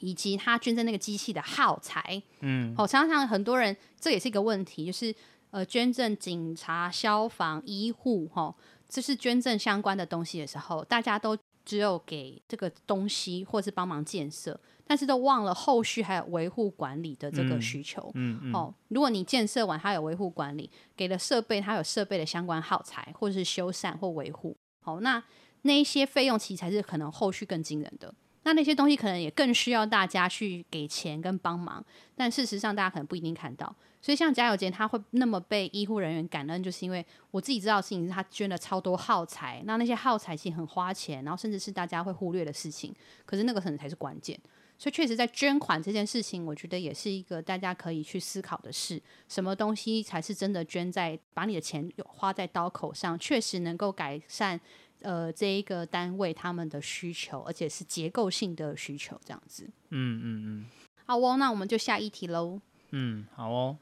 [0.00, 2.22] 以及他捐赠那个机器的耗材。
[2.40, 5.14] 嗯，好，常常很多人这也是一个问题，就是
[5.50, 8.54] 呃捐赠警察、消防、医护，哈。
[8.94, 18.08] 就是捐赠相关的东西的时候，大家都只有给这个东西，或是帮忙建设，但是都忘了后续还有维护管理的这个需求。
[18.14, 24.56] 嗯，哦，如果你建设完，它有维护管理，给了设备，它有设备的相关耗材，或者是修缮或维护。
[24.80, 25.20] 好，那
[25.62, 28.14] 那一些费用其实才是可能后续更惊人的。
[28.44, 33.74] 那那些东西可能也更需要大家去给钱跟帮忙，但事实上大家可能不一定看到。
[34.04, 44.38] 所以像贾友婕他会那么被医护人员感恩，就是因为我自己知道的事情是他捐了超多耗材，那那些耗材其实很花钱，然后甚至是大家会忽略的事情，可是那个可能才是关键。
[44.76, 54.60] 所以确实在捐款这件事情，我觉得也是一个大家可以去思考的事，什么东西才是真的捐在把你的钱花在刀口上，确实能够改善
[55.00, 59.64] 呃这一个单位他们的需求，而且是结构性的需求这样子。
[59.88, 60.66] 嗯嗯嗯。
[61.06, 62.60] 好哦，那我们就下一题喽。
[62.90, 63.78] 嗯，好哦。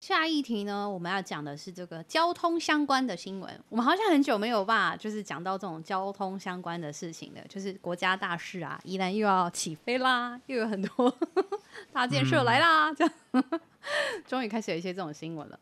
[0.00, 3.62] 下一题呢，我们要讲的是这个交通相关的新闻。
[3.68, 11.14] 我们好像很久没有吧，就是讲到这种交通相关的事情了，就是国家大事啊，宜兰又要起飞啦，又有很多
[11.92, 13.12] 大建设来啦，这样，
[14.26, 15.60] 终于开始有一些这种新闻了。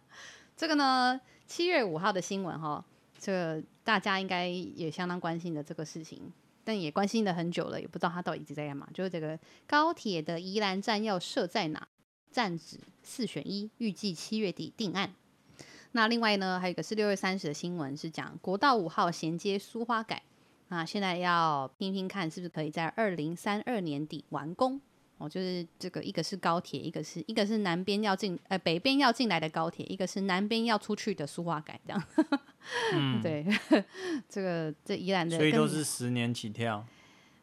[0.54, 2.84] 这个呢，七月五号的新闻哈，
[3.18, 6.30] 这个大家应该也相当关心的这个事情，
[6.64, 8.86] 但也关心了很久了，也不知道他到底一直在干嘛。
[8.92, 11.88] 就是这个高铁的宜兰站要设在哪？
[12.30, 15.14] 站址四选一，预计七月底定案。
[15.92, 20.22] 那另外呢，还有一个是六月三十的新闻，是讲国道五号衔接苏花改。
[20.68, 24.80] 那现在要拼拼看，是不是可以在二零三二年底完工？
[25.18, 32.02] 哦，就是这个，一个是高铁，一个是一个是南边要进，呃，北边要进来的高铁，一个是南边要出去的苏花改，这样。
[32.94, 33.44] 嗯， 对，
[34.28, 36.86] 这个这宜兰的，所以都是十年起跳。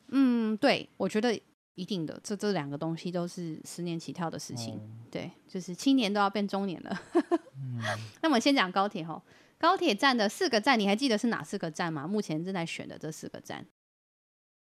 [0.07, 1.37] 嗯，对，我觉得。
[1.77, 7.01] 一定的，这这两个东西都是十年起跳的事情，嗯、对，就是青年都要变中年了。
[7.55, 7.79] 嗯、
[8.21, 9.21] 那么先讲高铁哈，
[9.59, 12.07] 高铁站的四个站，你还记得是哪四个站吗？
[12.07, 13.63] 目前正在选的这四个站，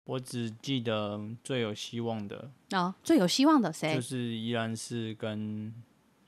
[0.05, 3.93] 我只记得最有希望的哦，最有希望的谁？
[3.95, 5.73] 就是依然是跟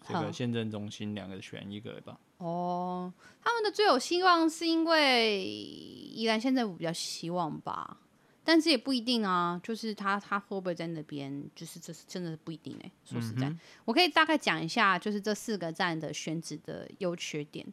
[0.05, 2.19] 这个县政中心两个选一个吧。
[2.39, 8.01] 哦，他们的最有希望是因为宜兰县政府比较希望吧。
[8.45, 12.91] 但是也不一定啊，就是他他会不会在那边，就是这是真的不一定哎。
[13.03, 17.65] 说实在，嗯、我可以大概讲一下，就是这四个站的选址的优缺点，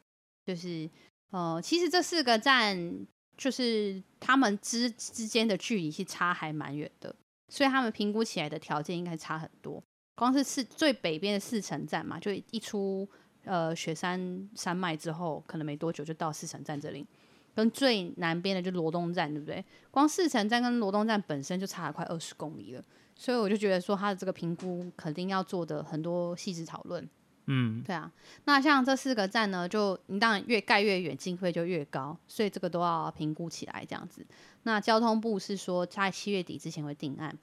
[0.46, 0.88] 就是
[1.30, 3.06] 呃，其实这四个站
[3.37, 7.14] 就是他们之之间的距离是差还蛮远的，
[7.48, 9.82] 所以他们评估起来的条件应该差很多。
[10.14, 13.08] 光是四最北边的四城站嘛，就一出
[13.44, 17.06] 呃雪山山脉之后，可能没多久就到四城站这里。
[17.54, 19.64] 跟最南边的就罗东站，对不对？
[19.90, 22.82] 光四城站跟罗东站本身就差了快二十公里了，
[23.14, 27.08] 所以我就觉得说它的这个评估肯定要做的很多细致讨论。
[27.46, 28.10] 嗯，对啊。
[28.44, 34.24] 那像这四个站呢，就你当然越盖越远，经费就越高，所以这个都要评估起来这样子。
[34.62, 37.36] 那交通部是说在七月底之前会定案。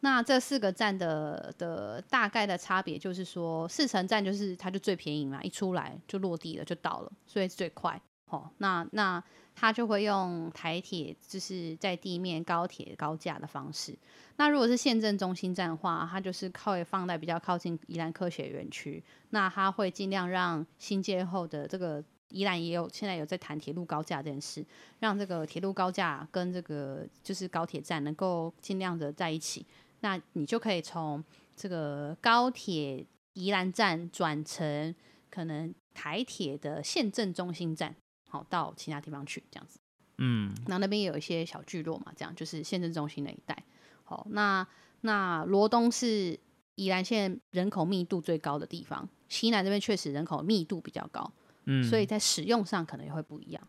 [0.00, 7.98] 那这四个站的的大概的差别就是说，四城站就是它就最便宜嘛，一出来就落地了，就到了，所以最快。
[8.26, 9.22] 哦，那那
[9.54, 13.96] 它就会用台铁，就是在地面高铁高架的方式。
[14.36, 19.02] 那如果是县政中心站的话，它就是靠放在比较靠近宜兰科学园区。
[19.30, 24.64] 那它会尽量让新建后的这个宜兰也有现在有在谈铁路高架这件事，
[24.98, 29.64] 让这个铁路高架跟这个就是高铁站能够尽量的在一起。
[30.00, 31.22] 那你就可以从
[31.54, 34.92] 这个高铁宜兰站转乘
[35.30, 37.94] 可能台铁的县政中心站。
[38.34, 39.78] 好，到其他地方去这样子，
[40.18, 43.56] 嗯，然后那边也有一些小聚落嘛，这样就是县政中心那一带。
[44.02, 44.66] 好，那
[45.02, 46.36] 那罗东是
[46.74, 51.30] 宜兰县人口密度最高的地方，西南这边确实人口密度比较高，
[51.66, 53.62] 嗯，所以在使用上可能也会不一样。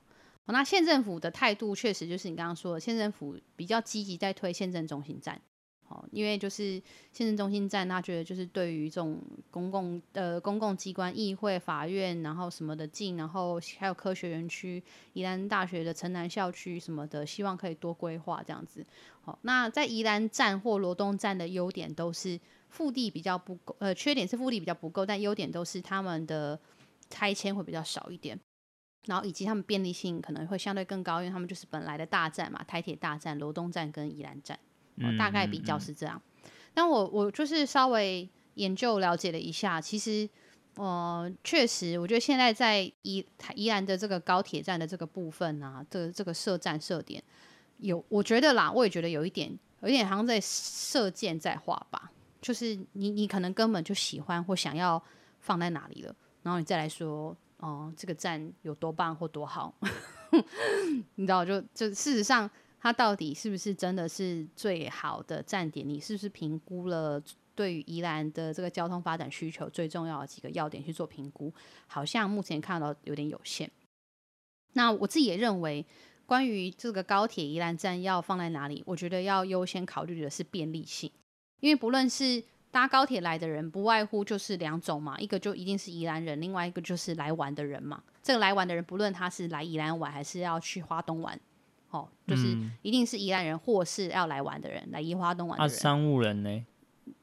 [0.47, 5.39] 好，那县政府的态度确实就是你刚刚说的，县政府比较积极在推县政中心站。
[5.87, 9.21] 哦，因为就是县政中心站，他觉得就是对于这种
[9.51, 18.83] 公共呃公共机关、议会、法院，然后什么的近，然后还有科学园区、宜兰大学的城南校区什么的，希望可以多规划这样子。
[19.21, 26.59] 好，那在宜兰站或罗东站的优点都是腹地比较不够，呃，缺点是腹地比较不够，但优点都是他们的
[27.11, 28.39] 拆迁会比较少一点，
[29.05, 34.59] 然后以及他们便利性可能会相对更高，因为他们就是本来的大站嘛，台铁大站、罗东站跟宜兰站。
[34.97, 36.21] 我大概比较是这样，
[36.73, 40.29] 但我我就是稍微研究了解了一下，其实，
[40.75, 47.21] 呃，确实，我觉得现在在宜宜兰的这个高铁站的这个部分啊，这个这个设站设点，
[47.79, 55.03] 有我觉得啦，我也觉得有一点，有一点好像在射箭在画吧，就是你你可能根本就喜欢或想要
[55.41, 59.75] 放在哪里了，然后你再来说，哦、呃，这个站有多棒或多好，
[61.15, 62.49] 你知道，就就事实上。
[62.85, 65.89] 它到底是不是真的是最好的站点？
[65.89, 67.19] 你是不是评估了
[67.55, 71.51] 对于宜兰的这个交通发展需求最重要的几个要点去做评估？
[71.87, 73.67] 好像目前看到有点有限。
[74.73, 75.83] 那我自己也认为，
[76.27, 81.11] 关于这个高铁宜兰站要放在哪里，我觉得要优先考虑的是便利性，
[81.61, 88.03] 因为不论是搭高铁来的人，不外乎就是两种嘛，一个就一定是宜兰人，另外一个就是来玩的人嘛。
[88.21, 91.41] 这个来玩的人，不论他是来宜兰玩还是要去花东玩。
[91.89, 95.73] 哦，就是一定是宜兰人或是要来玩的人，来宜花东玩的人。
[95.73, 96.65] 啊，商务人呢？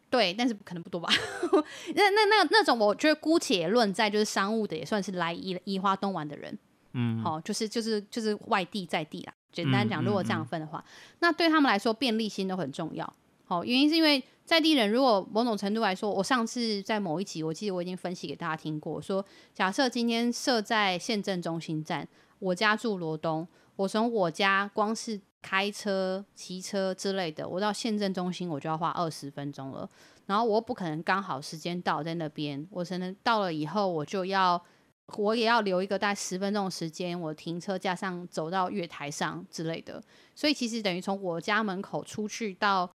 [0.08, 1.08] 对，但是可能不多吧。
[1.94, 6.58] 那那那那种，我觉得姑且论在就是商务的，也算是来宜宜花东玩的人。
[6.92, 9.32] 嗯，好，就是就是就是外地在地啦。
[9.50, 10.84] 简单讲，如果这样分的话，
[11.20, 13.10] 那对他们来说便利性都很重要。
[13.44, 22.06] 好，原因是因为在地人，如果某种程度来说，我上次在某一集，我记得我已经分析给大家听过，说假设今天设在县政中心站，
[22.38, 23.48] 我家住罗东。
[23.76, 29.88] 我从我家光是开车、骑车之类的，我到县政中心我就要花二十分钟了。
[30.26, 34.62] 然后我不可能刚好时间到在那边，我可能到了以后我就要，
[35.16, 40.02] 我也要留一个大概十分钟的时间，我停车加上走到月台上之类的。
[40.34, 42.88] 所以其实等于从我家门口出去到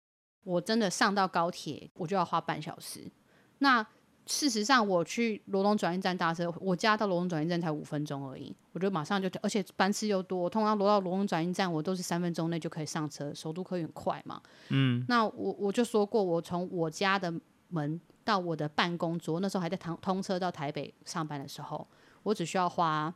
[0.44, 3.10] 我真的上到高铁，我就要花半小时。
[3.58, 3.86] 那
[4.26, 14.42] 事实上，我去罗东转运站搭车，我家到罗东转运站才五分钟而已，我就马上就，而且班次又多，通常罗到罗东转运站，我都是三分钟内就可以上车，首都客运快嘛。
[14.70, 17.32] 嗯，那我我就说过，我从我家的
[17.70, 21.88] 门到我的办公桌，那时候还在通通车到台北上班的时候，
[22.24, 23.14] 我只需要花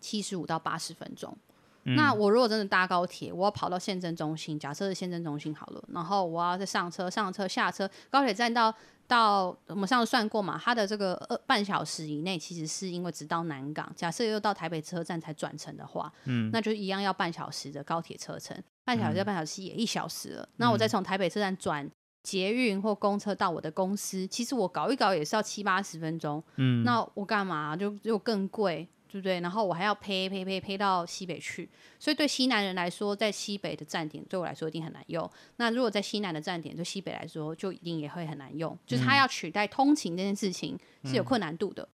[0.00, 1.36] 七十五到八十分钟。
[1.84, 8.74] 嗯、那我如果真的搭高铁，我要跑到县政中心，假设是县政中心好了，然后我要再上车、上车、下车，高铁站到。
[9.08, 13.92] 到我们上次算过嘛，它的这个二半小时以内，其实是因为直到南港。
[13.94, 20.42] 假设又到台北车站才转乘的话，嗯，那就一样要半小时的高铁车程，半小时要半小时也一小时了。
[20.44, 21.86] 嗯、那我再从台北车站转
[22.22, 26.42] 捷运或公车到我的公司，其实我搞一搞也是要七八十分钟。
[26.56, 28.88] 嗯，那我干嘛就又更贵？
[29.12, 29.40] 对不对？
[29.40, 35.30] 然后我还要呸呸呸呸到西北去，所以对西南人来说，在西北的站点对我来说一定很难用。
[35.56, 38.76] 那如果在西南的站点对西北来说，就一定也会很难用。
[38.86, 41.82] 就是他要取代通勤这件事情是有困难度的。
[41.82, 41.88] 嗯、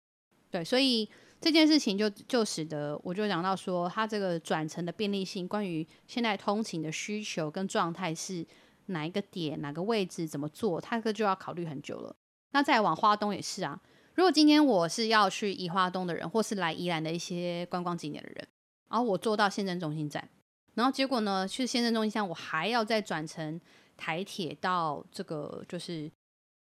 [0.52, 1.10] 对，所以
[1.40, 8.46] 这件事情就就使得我就讲到说，它这个转乘的便利性，关于现在通勤的需求跟状态是
[8.88, 12.14] 哪一个点、哪个位置、怎么做，它这个就要考虑很久了。
[12.52, 13.80] 那再往花东也是啊。
[14.16, 18.48] 如果今天我是要去宜花东的人，或是来宜兰的一些观光景点的人，
[18.90, 20.28] 然后我坐到县政中心站，
[20.74, 23.60] 然后结果呢，去县政中心站，我还要再转乘
[23.98, 26.10] 台铁到这个，就是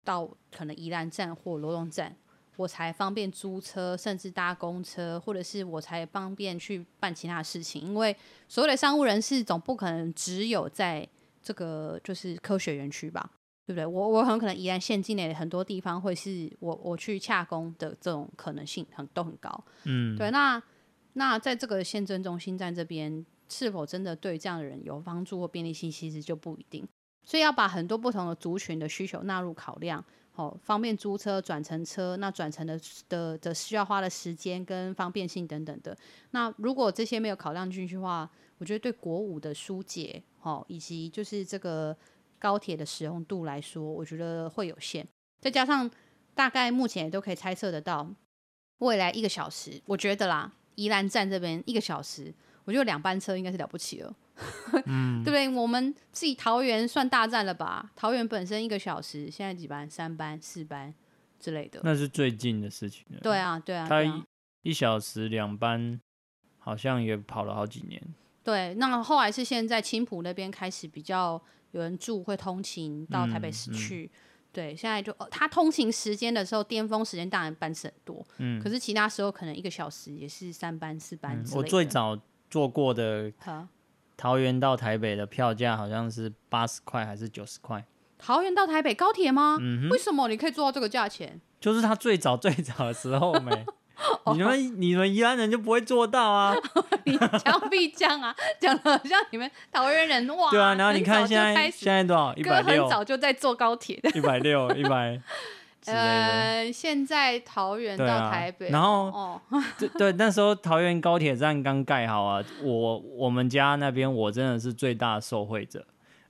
[0.05, 2.15] 到可能宜兰站或罗东站，
[2.55, 7.81] 我才方便租车，甚至搭公车，或者是我才方便去办其他事情。
[7.81, 8.15] 因为
[8.47, 11.05] 所谓的商务人士总不可能只有在
[11.41, 13.29] 这个就是科学园区吧，
[13.65, 13.85] 对不对？
[13.85, 19.63] 我我很可能宜兰县境内很多地方会是我我去洽公的这种可能性很都很高。
[19.85, 20.29] 嗯，对。
[20.31, 20.61] 那
[21.13, 26.87] 那在这个县政中心站这边，是否真的对这样的人有帮助或便利性，其实就不一定。
[27.23, 30.03] 所以要把很多不同的族群的需求纳入考量。
[30.35, 35.95] 好，方便租车、转乘车，那转乘的的的需要花的时间跟方便性等等的。
[36.31, 41.95] 那如果这些没有考量进去的话，我觉得对国五的疏解，好，以及就是这个
[42.43, 45.07] 高铁的使用度来说，我觉得会有限。
[45.39, 45.89] 再加上
[46.35, 48.05] 大概目前也都可以猜测得到，
[48.79, 52.33] 未来一个小时，我觉得啦，宜兰站这边一个小时，
[52.65, 54.13] 我觉得两班车应该是了不起了。
[54.87, 55.47] 嗯，对不对？
[55.47, 57.89] 我们自己桃园算大站了吧？
[57.95, 59.89] 桃园本身一个小时，现在几班？
[59.89, 60.93] 三班、四班
[61.39, 61.79] 之类的。
[61.85, 63.19] 那是最近的事情了。
[63.21, 63.87] 对啊，对啊。
[63.87, 64.03] 他
[64.63, 65.97] 一小时两班，
[66.57, 68.01] 好像也跑了好几年。
[68.43, 71.41] 对，那后来是现在青浦那边开始比较
[71.73, 74.05] 有人住，会通勤到台北市去。
[74.05, 74.17] 嗯嗯、
[74.53, 78.25] 对，现在就他通勤时间的时候，巅峰时间当然班次很多。
[78.37, 78.59] 嗯。
[78.61, 81.45] 可是其他时候可能一个小时也是三班、四班、嗯。
[81.55, 82.17] 我最早
[82.49, 83.31] 坐过的。
[84.15, 87.83] 桃园到台北的票价好像是八十块还是九十块？
[88.19, 89.57] 桃园到台北高铁吗？
[89.59, 89.89] 嗯。
[89.89, 91.41] 为什么你可以做到这个价钱？
[91.59, 93.65] 就是他最早最早的时候没，
[94.33, 96.55] 你们你们宜兰人就不会做到啊？
[97.05, 100.49] 你讲必讲啊，讲的像你们桃园人哇。
[100.49, 102.33] 对啊，然后你看现在现在多少？
[102.35, 102.83] 一百六。
[102.83, 104.09] 很早就在坐高铁的。
[104.11, 105.19] 一百六， 一百。
[105.85, 109.41] 呃，现在桃园到台北，啊、然后，哦、
[109.77, 115.85] 对对，那时候桃园高铁站刚盖好啊，我我们家那边我真的是最大的受惠者，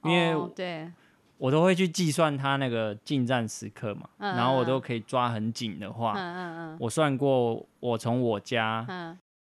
[0.05, 0.91] 因为、哦、对，
[1.37, 8.85] 我都会去计算它那个进站时刻嘛，嗯、然后我都可以抓很紧的话，嗯嗯嗯，我算过，我从我家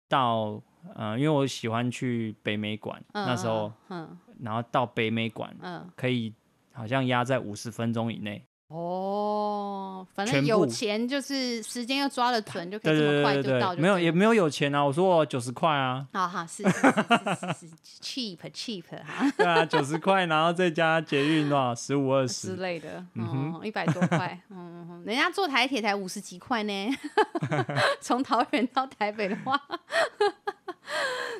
[0.08, 0.62] 到，
[0.96, 6.34] 嗯、呃，因为我喜欢去北美馆，嗯、那时候，嗯，然后到北美馆，嗯，可以
[6.74, 8.44] 好像压在五十分钟以内。
[8.70, 13.74] 哦，反正有钱就是时间要抓得准，就可以这么快就到。
[13.76, 14.84] 没有，也没有有钱啊。
[14.84, 16.06] 我说我九十块啊。
[16.12, 17.70] 好好是是是
[18.02, 19.32] cheap cheap 哈。
[19.38, 24.38] 对啊，九十块，然后再加捷运多少十五二十之类的，嗯，一百多块。
[24.50, 26.90] 嗯，人家坐台铁才五十几块呢。
[28.02, 29.58] 从桃园到台北的话，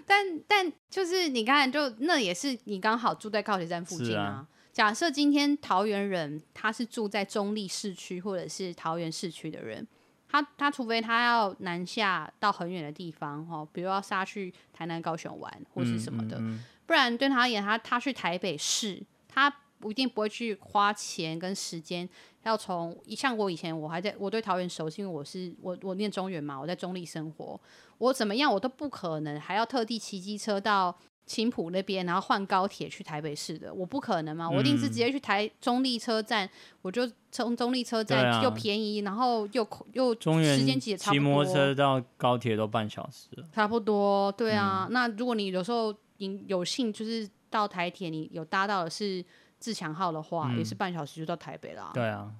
[0.06, 4.48] 但但就是你看，就那也是你刚好住在高铁站附近啊。
[4.78, 9.88] 假设今天桃园人他是住在中立市区或者是桃园市区的人，
[10.30, 22.08] 他他除非他要南下到很远的地方哈，比如要杀去台南、高雄玩或是什么的，嗯嗯、不然对他而言，他他去台北市，他不一定不会去花钱跟时间，
[22.44, 27.60] 要从像我以前我还在我对桃园熟悉，因为我是我我念中原嘛，我在中立生活，
[27.98, 30.96] 我怎么样我都不可能还要特地骑机车到。
[31.28, 36.50] 青浦那边，然后换高铁去台北市的，我不可能嘛，我一定是直接去台中立车站，
[36.82, 41.20] 我就从中立车站又便宜，然后又又时间其实差不多。
[41.20, 43.28] 骑摩托车到高铁都半小时。
[43.54, 44.88] 差不多，对啊。
[44.90, 49.24] 那如果你有时候你有幸就是到台铁，你有搭到的是
[49.60, 51.92] 自强号的话，也是半小时就到台北了。
[51.94, 52.32] 对啊。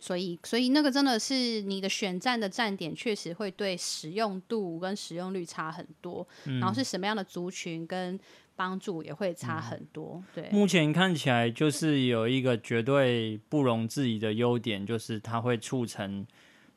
[0.00, 6.26] 所以，所以那个真的是你的选站的站点，确实会对使用度跟使用率差很多。
[6.46, 8.18] 嗯、然后是什么样的族群跟
[8.56, 10.14] 帮助也会差很多。
[10.16, 16.26] 嗯、对，目前看起来就是有一个绝对不容置疑的优点，就是它会促成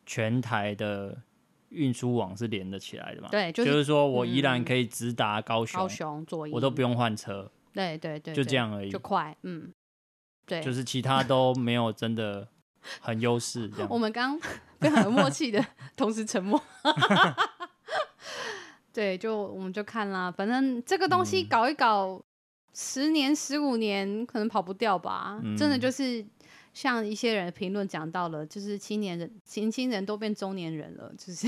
[0.05, 1.17] 全台的
[1.69, 3.29] 运输网是连得起来的嘛？
[3.31, 7.51] 对，就是、就是说我依然可以直达高雄，高雄坐我都不用换车。
[7.73, 9.35] 对对对，就这样而已，就快。
[9.41, 9.73] 嗯，
[10.45, 12.47] 对，就是其他都没有真的。
[12.99, 15.63] 很优势，我们刚刚非常有默契的
[15.95, 16.61] 同时沉默。
[18.93, 22.23] 对，就我们就看啦，反正这个东西搞一搞，
[22.73, 25.39] 十年、十五年可能跑不掉吧。
[25.43, 26.23] 嗯、真的就是
[26.73, 31.47] 像一些人评论讲到了，就是青年人、年轻人都变中年人了，就是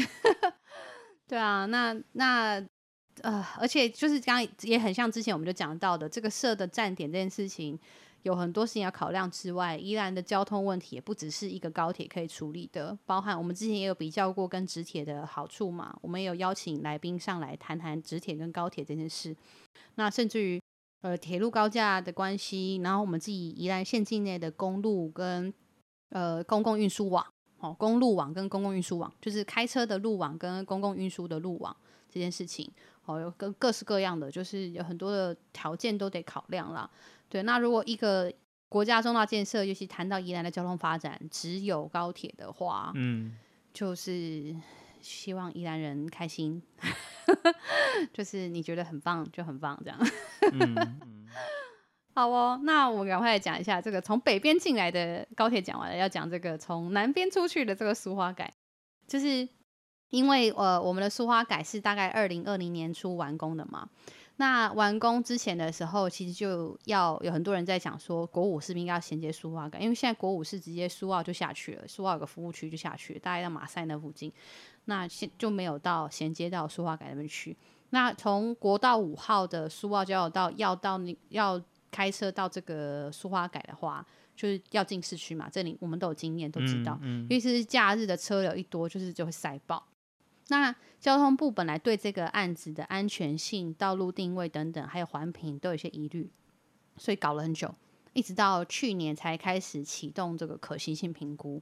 [1.27, 1.67] 对啊。
[1.67, 2.65] 那那
[3.21, 7.79] 呃，而且就是刚刚也很像之前我们就讲到的，这个设的站点这件事情。
[8.26, 19.36] 有很多事情要考量之外，宜兰的交通问题也不只是一个高铁可以处理的，包含我们之前也有比较过跟直铁的好处嘛，我们也有邀请来宾上来谈谈直铁跟高铁这件事。
[19.93, 20.59] 那甚至于
[21.01, 25.53] 呃铁路高架的关系，然后我们自己宜兰县境内的公路跟
[26.09, 27.23] 呃公共运输网，
[27.59, 31.78] 哦，公路网跟公共运输网，就是开车的路网跟公共运输的路网
[32.09, 32.71] 这件事情，
[33.06, 36.89] 哦，有各各式各样的，就是有很多的条件都得考量啦。
[37.30, 38.32] 对，那如果一个
[38.70, 43.38] 国家重大建设，尤其谈到宜兰的交通发展，只有高铁的话，嗯，
[43.74, 44.56] 就是
[45.01, 46.62] 希望宜兰人开心，
[48.14, 49.99] 就是你觉得很棒就很棒，这样。
[50.51, 51.28] 嗯嗯、
[52.16, 58.51] 好哦，那我赶快来讲一下这个从北边进来的高铁讲完了，要讲这个从南边出去的这个苏花改，
[59.08, 59.47] 就是
[60.10, 63.88] 因为呃我们的苏花改是大概二零二零年初完工的嘛。
[64.38, 69.80] 那完工之前的时候，其实就要有很多人在讲说，国五是不是应该要衔接苏花改？
[69.80, 74.30] 因为现在国五是直接苏澳就下去了，苏澳有个服务区就下去了，大概到马赛那附近，
[74.86, 77.56] 那现就没有到衔接到苏花改那边去。
[77.91, 89.82] 那从国道五号的苏澳交流道要到你要开车到这个苏花改的话，就是要进市区嘛，这里我们都有经验，都知道，嗯嗯、尤其是假日的车流一多，就是就会塞爆。
[90.48, 96.30] 那交通部本来对这个案子的安全性、道路定位等等，还有环评都有些疑虑，
[96.98, 97.74] 所以搞了很久，
[98.14, 101.62] 一直到去年才开始启动这个可行性评估。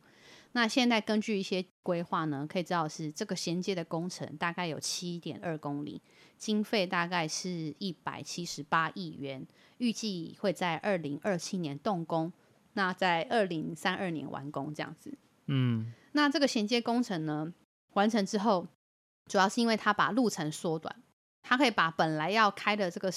[0.56, 6.00] 那现在根据一些规划呢，可以知道是这个衔接的工程大概有七点二公里，
[6.38, 9.48] 经费大概是一百七十八亿元，
[9.80, 12.32] 预计会在二零二七年动工，
[12.74, 15.18] 那在二零三二年完工这样子。
[15.48, 17.52] 嗯，那这个衔接工程呢，
[17.94, 18.68] 完成之后，
[19.30, 20.96] 主要是因为它把路程缩短，
[21.42, 23.12] 它可以把本来要开的这个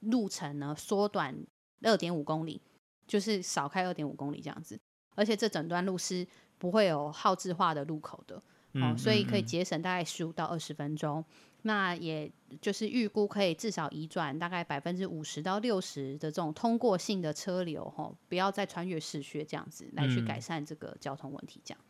[0.00, 1.34] 路程呢缩短
[1.82, 2.60] 二点五公里，
[3.06, 4.78] 就是少开二点五公里这样子。
[5.14, 6.26] 而且这整段路是
[6.58, 8.42] 不会有号志化的路口的，
[8.74, 11.24] 嗯、哦，所以可以节省大概十五到二十分钟。
[11.62, 21.80] 那也就是预估可以至少移转大概百分之五十到六十的这种通过性的车流，哦，不要再穿越市区这样子来去改善这个交通问题，这样。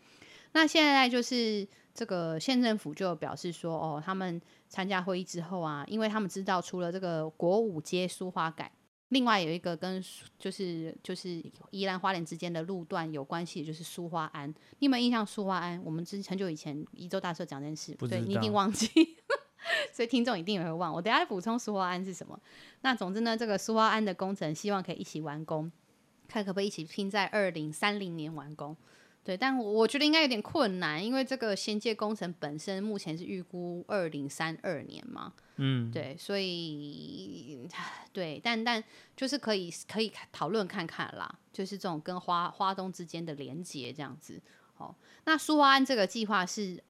[0.57, 4.41] 那现在就是这个县政府就表示说，哦，他们
[4.71, 8.73] 参加会议之后啊，因为他们知道除了这个国五街苏花改，
[9.11, 10.03] 另外有一个跟
[10.39, 11.43] 就是就是
[11.73, 14.49] 宜兰花莲之间的路段有关系，就是苏花安。
[14.79, 15.27] 你有没有印象？
[15.27, 18.89] 苏花安，我们之很久以前宜州大社讲这件事，对，你一定忘记，
[19.93, 20.91] 所以听众一定也会忘。
[20.91, 22.41] 我等下来补充苏花安是什么。
[22.81, 25.71] 那总之呢，这个苏花安的工程希望可以一起完工，
[26.27, 28.75] 看可不可以一起拼在二零三零年完工。
[29.27, 37.69] 对，但我觉得应该有点困难，因为这个仙界工程本身目前是预估二零三二年嘛，嗯，对，所以
[38.15, 38.83] 对，但但
[39.17, 44.41] 就是可以可以讨论看看啦，就是这种跟花花东之间的连接这样子。
[44.77, 46.81] 哦，那苏花安这个计划是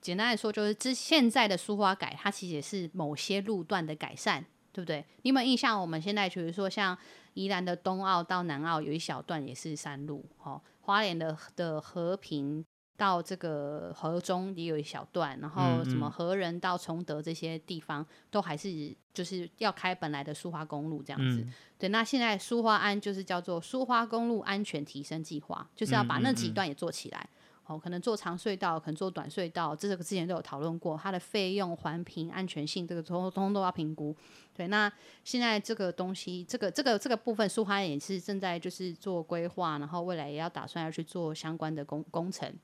[0.00, 5.04] 简单来说，就是之现在的苏花改，它其实也是某些路段的改善，对不对？
[5.22, 5.80] 你有没有印象？
[5.80, 6.98] 我们现在比如说像
[7.34, 10.60] 宜兰的东澳到南澳有一小段也是山路，哦。
[10.80, 12.64] 花莲的的和平
[12.96, 21.40] 到这个河中也有一小段，然后什么和仁到崇德这些地方、都还是就是要开本来的苏花公路这样子。
[21.40, 27.18] 嗯、对，那现在苏花安就是叫做苏花公路安全提升计划，就是要把那几段也做起来。
[27.18, 34.14] 嗯嗯嗯哦，可能做长隧道，可能做短隧道，这个之前都有讨论过，它的费用、环评、安全性，这个通通都要评估。
[34.52, 34.92] 对，那
[35.24, 42.54] 现在这个东西，这个这个这个部分，苏花也是正在就是做规划，然后未来也要打算要去做相关的工工程。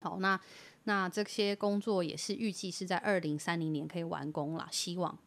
[0.00, 0.40] 好，那
[0.84, 5.18] 那这些工作也是预计是在二零三零年可以完工啦，希望。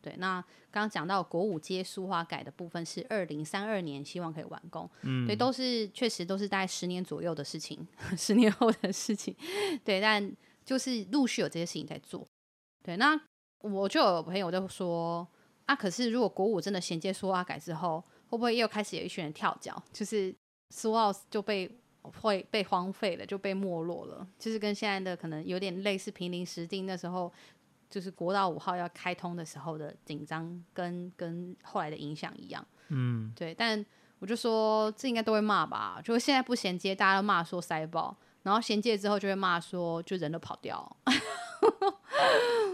[0.00, 0.40] 对，那
[0.70, 4.88] 刚刚讲到国五街苏花改的部分是二零三二年，希望可以完工。
[5.02, 7.86] 嗯，对，都是确实都是大概十年左右的事情，
[8.16, 9.34] 十年后的事情。
[9.84, 10.32] 对，但
[10.64, 12.26] 就是陆续有这些事情在做。
[12.84, 13.20] 对，那
[13.60, 15.26] 我就有朋友就说
[15.66, 19.82] 啊，可是如果国五真的衔接苏花改之后，会不会又开始有一群人跳脚？
[19.92, 20.32] 就是
[20.70, 21.68] 苏澳就被
[22.20, 27.32] 会被荒废了，就被没落了，就是跟现在的可能有点类似平林石碇那时候。
[27.90, 32.66] 就是国道五号要开通的时候的紧张，跟跟后来的影响一样。
[32.88, 33.54] 嗯，对。
[33.54, 33.84] 但
[34.18, 36.00] 我就说，这应该都会骂吧？
[36.04, 40.96] 就现在不衔接，大家都骂说塞爆，然后衔接之后就会骂说，就人都跑掉。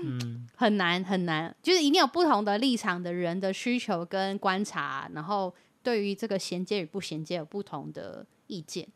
[0.03, 8.89] 嗯， 很难很难，就是一定有不同的立场的人的需求跟观察，然后对于这个衔接与不衔接有不同的意见。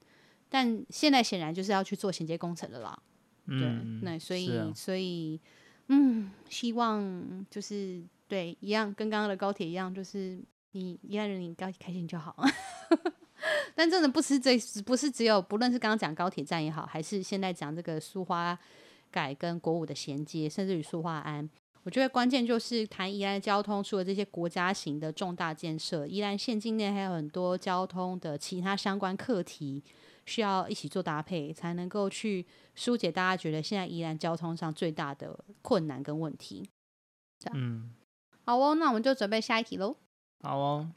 [0.49, 2.99] 但现在显然就是要去做衔接工程的啦。
[3.47, 5.41] 嗯，对，那所以、啊、所以。
[5.89, 10.39] 嗯，希望就是对一样，跟刚刚的高铁一样，就是
[10.73, 12.37] 你一样人你高开心就好。
[13.75, 18.59] 但真的不是这不是只有，不论是刚刚讲高铁站也好，还是现在讲这个苏花
[19.11, 21.49] 改跟国五的衔接，甚至于苏花安，
[21.85, 29.83] 我觉得关键就是谈宜兰交通，除了这些国家型的重大建设，宜兰县境内还有很多交通的其他相关课题。
[30.29, 36.69] 需要一起做搭配，才能够去疏解大家觉得现在宜兰交通上最大的困难跟问题。
[37.55, 37.95] 嗯，
[38.45, 39.97] 好哦，那我们就准备下一题喽。
[40.43, 40.91] 好哦，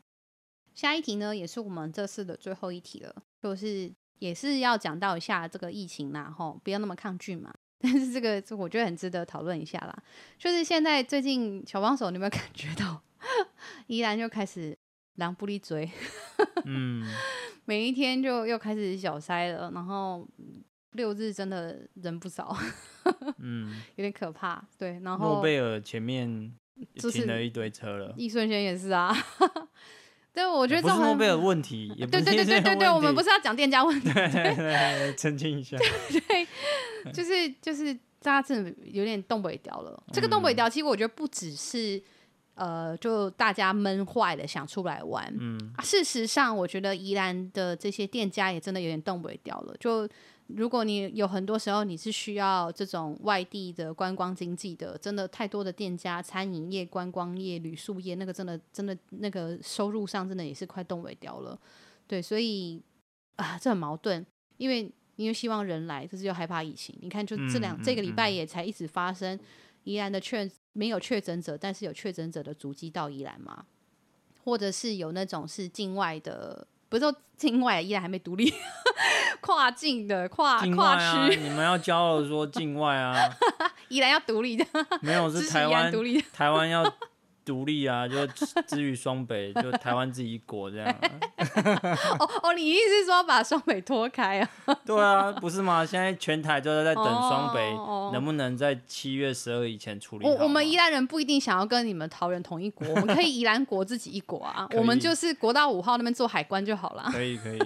[0.75, 7.53] 下一题呢，也是我们这次的最后一题了，就是也是要讲到一下这个疫情啦，吼，不要那么抗拒嘛。
[7.84, 10.03] 但是这个我觉得很值得讨论一下啦。
[10.38, 13.01] 就是现在最近小帮手，你有没有感觉到，
[13.88, 14.77] 宜兰就开始
[15.16, 15.89] 人不离嘴，
[16.66, 17.05] 嗯，
[17.66, 20.28] 每一天就又开始小塞了，然后
[20.93, 22.55] 六日真的人不少，
[23.39, 24.64] 嗯， 有点可怕。
[24.78, 26.53] 对，然后诺贝尔前面
[26.95, 29.16] 停了一堆车了，易顺轩也是啊。
[30.34, 36.47] 对，我觉得这不是诺贝尔问题，也不是对对对对对，我们不是要讲店家问题， 对对对，澄清一下，对，
[37.12, 40.01] 就是就是大家真的有点东北调了。
[40.14, 42.01] 这个东北调其实我觉得不只是
[42.55, 50.07] 呃，就大家闷坏了想出来玩，嗯，事实上我觉得宜兰的这些店家也真的有点动尾掉了，就。
[50.55, 61.57] 如果你有很多时候你是需要这种外地的观光经济的，真的太多的店家、餐饮业、观光业、旅宿业，那个真的真的那个收入上真的也是快冻尾掉了。
[62.05, 62.81] 对，所以
[63.37, 64.25] 啊，这很矛盾，
[64.57, 66.93] 因为因为希望人来，可是又害怕疫情。
[67.01, 69.39] 你看，就这两、嗯、这个礼拜也才一直发生
[69.85, 73.65] 宜兰的确没有确诊者，但是有确诊者的足迹到宜兰吗，
[74.43, 76.67] 或者是有那种是境外的。
[76.89, 78.53] 不是说境外依然还没独立，
[79.39, 83.15] 跨境的跨跨区，你们要骄傲说境外啊，
[83.88, 84.65] 依然要独立的，
[85.01, 86.84] 没有是台湾独立，台湾要。
[87.43, 88.25] 独立啊， 就
[88.67, 90.97] 至于双北， 就台湾自己一国这样、啊。
[92.19, 94.49] 哦哦，你意思是说把双北脱开啊？
[94.85, 95.85] 对啊，不是吗？
[95.85, 97.71] 现在全台都在等双北
[98.13, 100.25] 能不能在七月十二以前处理。
[100.25, 107.09] 我我们宜兰人不一定想要跟你们桃园同一国，我们可以宜兰国自己一国啊，我们就是国道五号那边做海关就好了。
[107.11, 107.59] 可以可以。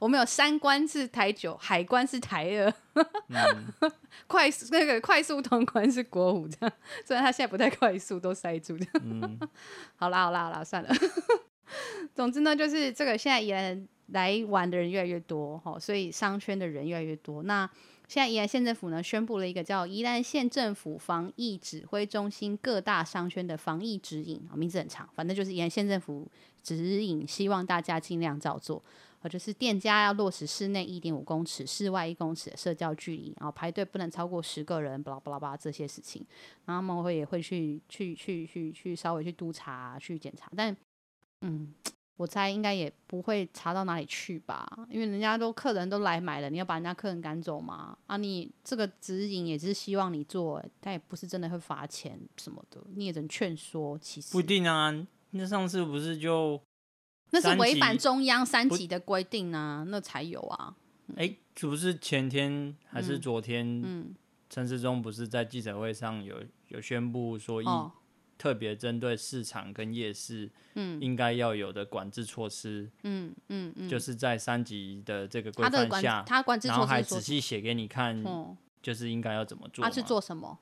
[0.00, 3.92] 我们有三关是台九，海关是台二，嗯、
[4.26, 6.72] 快速那个快速通关是国五，这样。
[7.04, 8.92] 虽然他现在不太快速，都塞住这样。
[9.04, 9.38] 嗯、
[9.96, 10.94] 好啦好啦好啦，算了。
[12.14, 17.42] 总之呢，就是这个现在宜兰来玩的人越来越多哈，所以商圈的人越来越多。
[17.42, 17.68] 那
[18.06, 26.26] 现在宜兰县政府呢，宣布了一个叫宜兰县政府防疫指挥中心各大商圈的防疫指引，名字很长，反正就是宜兰县政府
[26.62, 28.80] 指引，希望大家尽量照做。
[29.20, 36.24] 呃就是店家要落实室内一点五公尺、室外一公尺的社交距离，然后排队不能超过十个人，巴拉巴拉巴拉这些事情，
[36.64, 40.76] 然后他们会也会去去去去去稍微去督查、去检查，但
[41.40, 41.74] 嗯，
[42.16, 47.96] 我猜应该也不会查到哪里去吧，因为人家都客人都来买了，你要把人家客人赶走吗？
[48.06, 53.98] 啊，你这个指引也是希望你做，但也不是真的会罚钱什么的，你也能劝说。
[53.98, 56.60] 其实不一定啊，那上次不是就。
[57.30, 60.74] 那是违反中央三级的规定啊，那才有啊。
[61.16, 63.82] 哎、不是前天还是昨天？
[63.84, 64.14] 嗯，
[64.50, 67.66] 陈世忠不是在记者会上有有宣布说，一
[68.38, 78.22] 特别针对市场跟夜市，嗯，应该要有的管制措施，嗯嗯嗯，就是在三级的这个规范下，他管制措施，然后还仔细写给你看，
[78.82, 79.84] 就是应该要怎么做。
[79.84, 80.58] 他是做什么？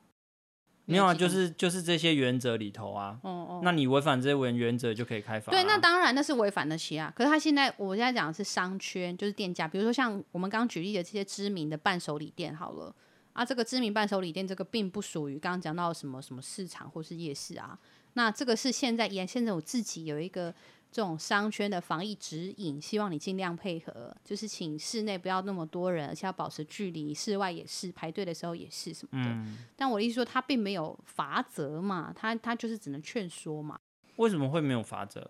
[0.85, 5.53] 没有啊，就是就是这些原则里头啊，哦哦，那你违反这些原原则就可以开罚啊。
[5.53, 7.11] 对，那当然那是违反的些啊。
[7.15, 12.95] 可是他现在，我现在讲的是商圈，就是店家，比如说像我们刚刚举例的这些知名的伴手礼店，好了
[13.33, 17.77] 啊，这个知名伴手礼店这个并不属于刚刚讲到什么什么市场或是夜市啊，
[18.13, 20.53] 那这个是现在也现在我自己有一个。
[20.95, 29.29] 这种商圈的防疫指引，希望你尽量配合，就是请室内不要那么多人，而且要保持距离，室外也是排队的时候也是什么的。
[29.29, 33.77] 嗯、但我的意思说，他并没有罚则嘛，他他就是只能劝说嘛。
[34.15, 35.29] 为什么会没有罚则？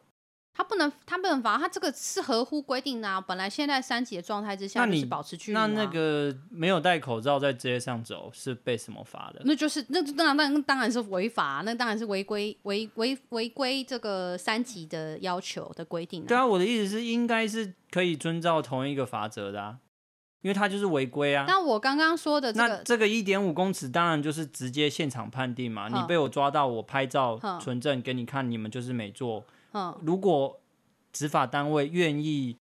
[0.58, 3.20] 他不能，他不能罚，他这个是合乎规定的啊。
[3.20, 5.54] 本来现在三级的状态之下，就是保持距离。
[5.54, 9.42] 那那个没有戴口罩在街上走是被什么罚的？
[9.44, 16.26] 那就是那当然那当然是违法，那当然是违规违违违规这个三级的要求的规定啊。
[16.26, 19.80] 对啊，我的意思是应该是可以遵照同一个法则的啊，
[20.42, 21.44] 因为他就是违规啊。
[21.50, 25.90] 那我刚刚说的这个，那这个一点五公尺当然就是直接现场判定嘛。
[25.90, 29.44] 你被我抓到，我拍照存证给你看，你们就是没做。
[30.02, 30.60] 如果
[31.12, 32.58] 执法单位愿意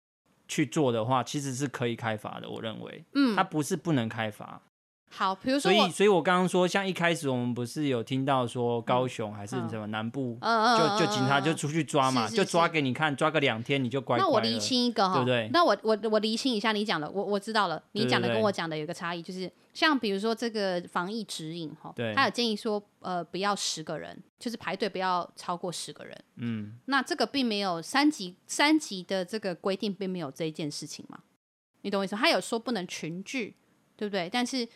[0.47, 2.49] 去做的话，其实是可以开罚的。
[2.49, 4.61] 我认为，嗯，它不是不能开罚。
[5.11, 14.23] 好，比如说，所以，所以我刚刚说，像一开始我们不是有听到说高雄还是什么南部，就就警察就出去抓嘛，就抓给你看，抓个两天你就乖乖。
[14.23, 15.49] 那我厘清一个哈，对不对？
[15.51, 26.15] 那我我我厘清一下你讲的，我我知道了，你讲的跟我讲的有个差异，就是像比如说这个防疫指引哈，对，他有建议说，呃，不要十个人，就是排队不要超过十个人。
[26.37, 31.19] 嗯，那这个并没有三级三级的这个规定，并没有这一件事情嘛？
[31.81, 32.15] 你懂我意思？
[32.15, 33.55] 他有说不能群聚，
[33.97, 34.29] 对不对？
[34.31, 34.69] 但是。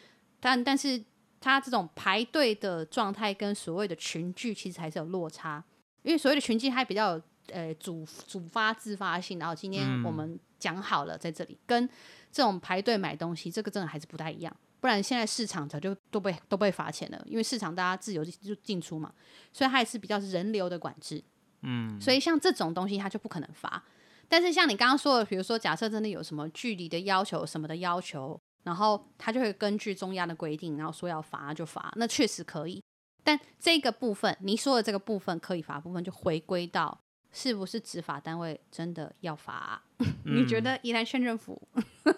[0.43, 1.01] 但但是
[1.39, 5.63] 他这种排队的状态跟所谓的群聚其实还是有落差，
[6.01, 11.89] 因为所谓的群聚还比较有呃主主发自发性，然后今天我们讲好了在这里，嗯、跟
[12.29, 14.53] 这种排队买东西，这个真的还是不太一样。
[14.81, 19.13] 不然现在市场早就都被都被罚钱了，因为市场大家自由就进出嘛，
[19.53, 21.23] 所以它也是比较人流的管制。
[21.61, 23.81] 嗯，所以像这种东西它就不可能罚。
[24.27, 32.81] 但是像你刚刚说的，比如说假设真的有什么距离的要求什么的要求，然后他就会根据中央的规定，然后说要罚就罚，那确实可以。
[33.23, 36.97] 但这个部分，你说的这个部分可以罚部分，就回归到
[37.31, 39.83] 是不是执法单位真的要罚、 啊？
[39.99, 41.61] 嗯、你觉得宜兰县政府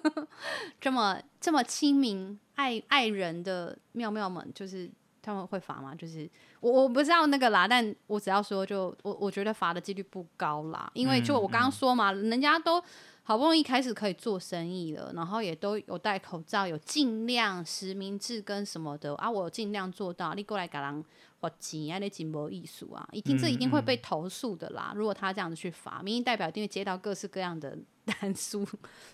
[0.82, 4.89] 这么这么亲民、爱爱人的妙妙们，就是
[5.22, 5.93] 他们会罚吗？
[5.93, 6.30] 就是
[6.60, 12.84] 我我不知道那个啦，但我只要说就，就我我觉得罚的几率不高啦，因为就我刚刚说嘛，嗯嗯、人家都。
[13.28, 20.36] 好不容易开始可以做生意了，然后也都有戴口罩，有尽量实名制跟什么的啊，我尽量做到。
[20.36, 21.04] 你过来给人
[21.40, 24.92] 罚钱啊，你真没艺术啊，一定这一定会被投诉的啦。
[24.92, 28.64] 嗯嗯、如果他这样子去罚，民意代表一定会接到各式各样的 单书，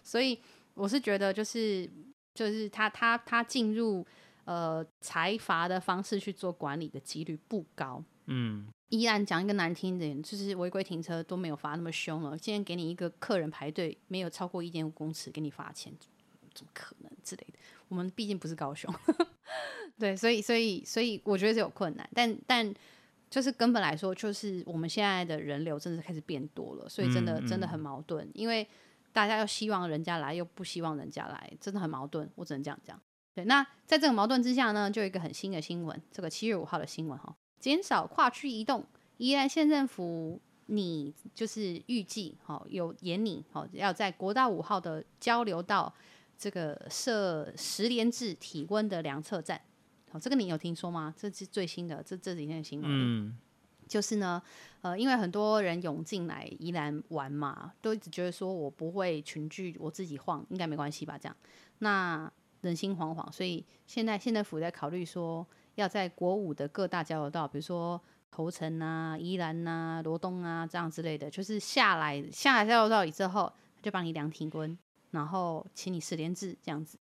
[0.03, 0.37] 所以
[0.73, 1.89] 我是觉得就是
[2.33, 4.05] 就是他他他进入
[4.43, 8.67] 呃财阀的方式去做管理的几率不高，嗯。
[8.91, 12.37] 依然讲一个难听点，就是违规停车都没有罚那么凶了。
[12.37, 15.93] 今天给你一个客人排队没有超过一点五公尺，给你罚钱，
[16.53, 17.57] 怎么可能之类的？
[17.87, 18.93] 我们毕竟不是高雄，
[19.97, 22.09] 对，所以所以所以我觉得是有困难。
[22.13, 22.73] 但但
[23.29, 28.29] 就是根本来说，就是我们现在的人流真的开始变多了，所以真的真的很矛盾。
[28.33, 28.67] 因为
[29.13, 32.29] 大家又希望人家来，又不希望人家来，真的很矛盾。
[32.35, 32.99] 我只能这样讲。
[33.33, 37.33] 对，那在这个矛盾之下呢，就有一个很新的新闻，这个七月五号的新闻哈。
[37.61, 38.83] 减少跨区移动，
[39.17, 45.93] 宜兰县政府你就是预计，好有研拟，好要在国道五号的交流道
[46.37, 49.61] 这个设十连制体温的量测站，
[50.09, 51.13] 好，这个你有听说吗？
[51.15, 52.89] 这是最新的，这这几天的新闻。
[52.89, 53.37] 嗯，
[53.87, 54.41] 就是呢，
[54.81, 61.15] 呃，因为很多人涌进来宜兰玩嘛，都一直觉得说我不会群聚，我自己晃应该没关系吧？
[61.15, 61.37] 这样，
[61.77, 62.31] 那
[62.61, 65.45] 人心惶惶，所以现在县政府在考虑说。
[65.75, 73.51] 要在国五的各大交流道，比如说头城啊、宜兰啊、罗东啊这样之类的，就是下来下来交流道之后，
[73.81, 74.77] 就帮你量体温，
[75.11, 76.97] 然后请你十连制这样子。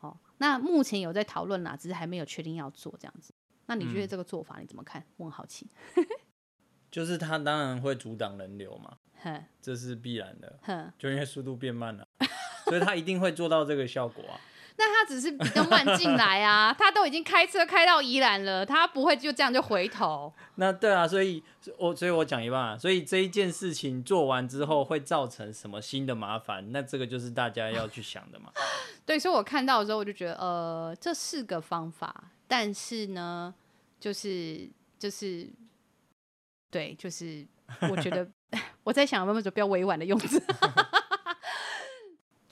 [0.00, 3.32] 哦，那目前有在讨论啦，只是还没有确定要做这样子。
[3.66, 5.00] 那你觉得这个做法你怎么看？
[5.00, 5.66] 嗯、我很好奇。
[6.90, 8.98] 就是它当然会阻挡人流嘛，
[9.60, 12.06] 这是必然的，就因为速度变慢了，
[12.66, 14.38] 所以它一定会做到这个效果啊。
[14.76, 20.32] 那他只是比较慢进来啊，他都已经开车开到宜兰了，他不会就这样就回头。
[20.56, 21.42] 那对啊，所以
[21.78, 26.72] 我所以我讲一半啊，所以这一件事情做完之后会造成什么新的麻烦？
[26.72, 28.50] 那这个就是大家要去想的嘛。
[29.06, 33.54] 对，所以我看到的时候我就觉得，呃，这是个方法，但是呢，
[34.00, 34.68] 就是
[34.98, 35.48] 就是
[36.70, 37.46] 对，就是
[37.90, 38.28] 我觉得
[38.82, 40.42] 我在想，有没有比较委婉的用词？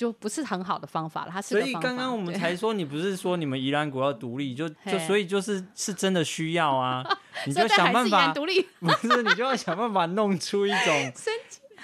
[0.03, 1.51] 就不是很好的方法了，它是。
[1.51, 7.05] 所以刚刚我们才说，你不是说你们宜兰国要独立，就 就所以就是是真的需要啊，
[7.47, 11.13] 你就想办法独立， 不是你就要想办法弄出一种，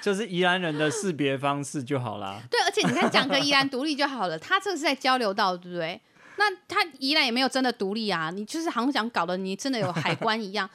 [0.03, 2.43] 就是宜兰人的识别方式就好啦。
[2.51, 6.01] 对，而且你看讲个宜兰独立就好了，他这个是在交流道，对不对？
[6.37, 10.69] 那他宜兰也没有真的独立啊，你就是好像想搞得你真的有海关一样。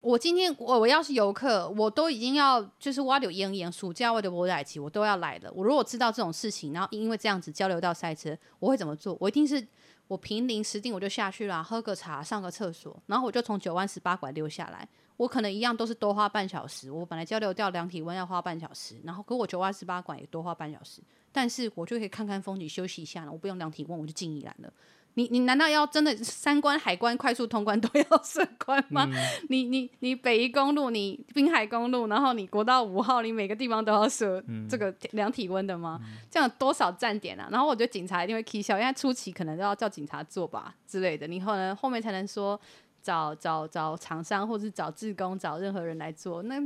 [0.00, 5.52] 我今天我我要是游客，我都已经要就是我有延延暑假我的我来期我都要来了。
[5.54, 9.14] 我如果知道这种事情，然后因为这样子交流到塞车，我会怎么做？
[9.20, 9.66] 我一定是
[10.08, 14.88] 我平临时定我就下去了，喝个茶，上个厕所，然后我就从九弯十八拐溜下来。
[15.18, 16.90] 我可能一样都是多花半小时。
[16.90, 23.30] 我本来交流掉量体温要花半小时，然后跟我九弯十八拐也多花半小时，但是我就可以看看风景休息一下了。
[23.30, 24.72] 我不用量体温，我就进宜兰了。
[25.14, 29.08] 你你难道要真的三关海关快速通关都要 设关吗？
[29.12, 29.14] 嗯、
[29.48, 36.00] 你你你北宜公路，你滨海公路，然后你国道五号，你每个地方都要设这个量体温的吗？
[36.02, 37.48] 嗯、这样多少站点啊？
[37.50, 42.58] 然后我觉得警察一定会起笑，因为初期可能都要叫警察做吧之类的，你后呢后面才能说
[43.02, 46.42] 找找找厂商或是找志工找任何人来做。
[46.44, 46.56] 那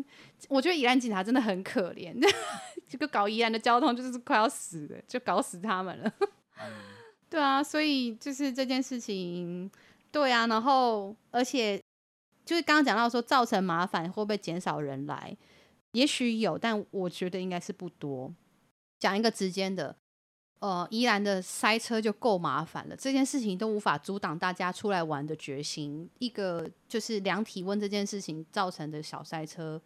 [0.49, 2.15] 我觉得宜兰警察真的很可怜，
[2.89, 6.13] 这个搞宜兰的交通就是快要死了，就搞死他们了。
[7.35, 9.69] 对啊，所以就是这件事情，
[10.13, 11.77] 对啊，然后而且
[12.45, 15.37] 就是刚刚讲到说造成麻烦会不会减少人来？
[15.95, 18.33] 也许有，但我觉得应该是不多。
[19.01, 19.97] 讲一个直接的，
[20.61, 26.09] 呃，宜兰的塞车就够麻烦了，这件事情都无法阻挡大家出来玩的决心。
[26.21, 29.83] 一个就是量体温这件事情造成的小塞车，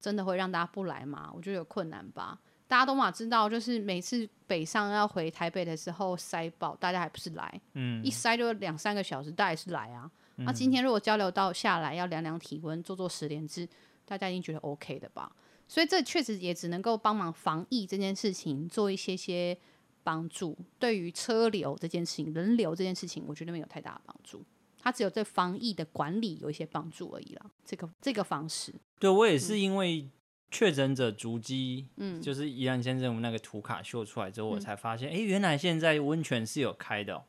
[0.00, 1.32] 真的会让大家不来吗？
[1.34, 2.38] 我觉得有困难吧。
[2.72, 7.60] 大家都嘛知道，就是每次北上要回台北的时候塞爆，大家还不是来？
[7.74, 10.10] 嗯，一塞就两三个小时，大家也是来啊。
[10.36, 13.68] 那、嗯啊、今天如果交流到下来要量量体温，做做十连制，
[14.06, 15.30] 大家已经觉得 OK 的吧？
[15.68, 19.54] 所以这确实也只能够帮忙防疫这件事情做一些些
[20.02, 20.56] 帮助。
[20.78, 24.42] 对于车流这件事情、人流这件事情，我觉得没有太大的帮助。
[24.80, 27.44] 它只有对防疫的管理有一些帮助而已啦。
[27.66, 30.08] 这个这个方式，对我也是因为
[30.52, 37.24] 确诊者足迹，嗯，就是宜兰县政府那个图卡秀出来之后，我才发现，哎、嗯，原来现在温泉是有开的、喔。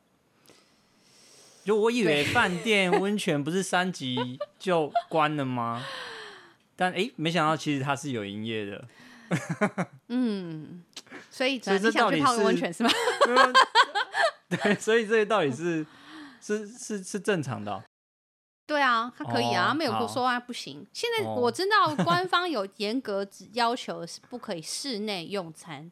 [1.64, 5.82] 就我以为饭店温泉不是三级就关了吗？
[6.76, 8.84] 但哎、欸，没想到其实它是有营业的。
[10.08, 10.84] 嗯，
[11.30, 12.90] 所以所以这到底是温泉是吗？
[14.50, 15.86] 对，所以这些到底是
[16.42, 17.82] 是是是正常的、喔。
[18.66, 20.86] 对啊，他可以啊，哦、没有说啊不行。
[20.92, 25.90] 现在我知道官方有严格要求是不可以室内用餐，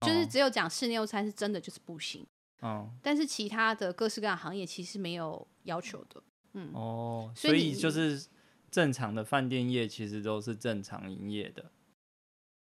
[0.00, 2.26] 哦、就是只有讲室内用餐是真的就是不行。
[2.60, 6.20] 哦，但是其他的各式各样行业其实没有要求的，
[6.54, 8.26] 嗯，哦，所以就是
[8.68, 11.70] 正常的饭店业其实都是正常营业的，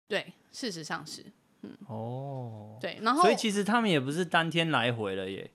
[0.07, 1.25] 对，事实上是，
[1.63, 5.49] 嗯，哦，对，然后所以其实他们也不是当天来回了耶，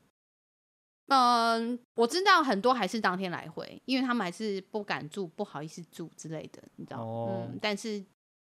[1.09, 8.05] 嗯，我知道很多还是当天来回，因为他们还是不敢住，不好意思住之类的，你知道，哦、嗯，但是。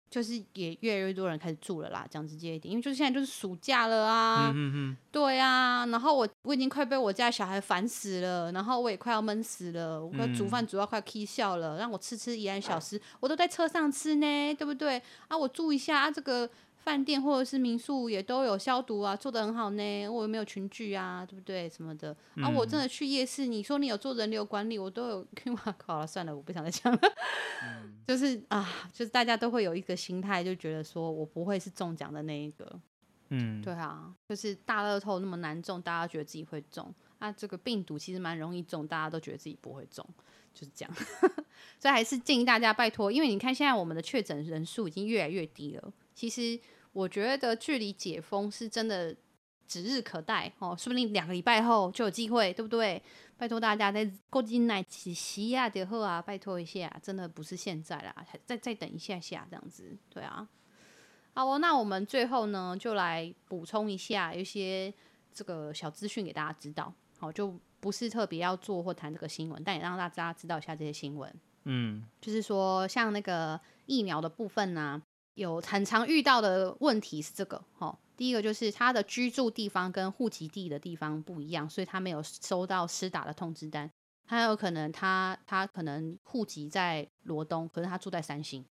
[0.09, 14.97] 就是也越来越多人开始住了啦，讲直接一点，因为就是现在就是暑假了啊，嗯、哼哼对啊，然后我我已经快被我家小孩烦死了，然后我也快要闷死了，我快煮饭煮到快气笑了，让我吃吃一两小时，我都在车上吃呢，对不对？
[15.27, 16.49] 啊，我住一下啊，这个。
[16.87, 20.07] 饭店或者是民宿也都有消毒啊，做的很好呢。
[20.07, 21.25] 我有没有群聚啊？
[21.25, 21.67] 对不对？
[21.67, 22.49] 什么的、嗯、啊？
[22.49, 25.27] 我真的去夜市，你说你有做人流管理，我都有。
[25.85, 26.99] 好了，算了，我不想再讲了。
[27.61, 32.79] 嗯、 就是啊，就是大家都会有一个心态，就觉得说我不会是中奖的那一个。
[33.31, 36.95] 嗯，对啊，就是大乐透那么难中，大家觉得自己会中。
[37.19, 40.07] 啊，这个病毒其实蛮容易中，大家都觉得自己不会中，
[40.53, 40.95] 就是这样。
[41.77, 46.57] 所以还是建议大家拜托，因为你看现在我们的确诊人数已经越来越低了，其实。
[46.97, 49.15] 我觉得距离解封是真的
[49.67, 52.99] 指日可待哦，说不定两个礼拜后就有机会，对不对？
[53.37, 60.49] 拜托大家再过进来起洗呀的后啊，拜托一下，真的不是现在啦，再再等一下下这样子，对啊。
[61.35, 64.91] 好哦，那我们最后呢，就来补充一下一些
[65.31, 71.31] 这个小资讯给大家知道，好，就不是特别要做或谈这个新闻，但也让大家知道一下这些新闻。
[71.65, 75.01] 嗯，就是说像那个疫苗的部分呢、啊。
[75.37, 83.89] 有很常遇到的问题是这个，哦，第一个就是他的居住地方跟户籍地的地方不一样，所以他没有收到施打的通知单。
[84.25, 88.65] 他有可能他他可能户籍在罗东，可是他住在三星，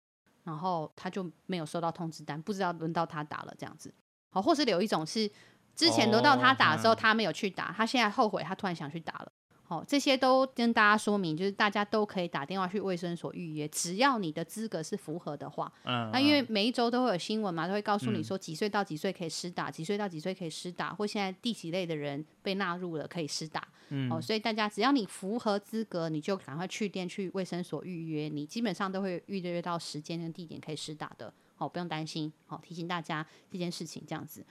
[0.46, 3.94] 然后他就没有收到通知单，不知道轮到他打了这样子。
[4.32, 5.30] 好，或是有一种是
[5.76, 9.32] 之前轮到他打的时候他没有去打，他现在后悔，他突然想去打了。
[9.74, 15.72] 哦，这些都跟大家说明，就是大家都可以打电话去卫生所预约，只要你的资格是符合的话。
[15.86, 16.12] 嗯。
[16.12, 23.68] 那因为每一周都会有新闻嘛，都会告诉你说几岁到几岁可以施打，几岁到几岁可以施打，或现在第几类的人被纳入了可以施打。
[23.90, 24.12] 嗯。
[24.12, 31.34] 哦，所以大家只要你符合资格，你就赶快去店去卫生所预约，你基本上都会预约到时间跟地点可以施打的。
[31.58, 32.32] 哦，不用担心。
[32.48, 34.44] 好，提醒大家这件事情这样子。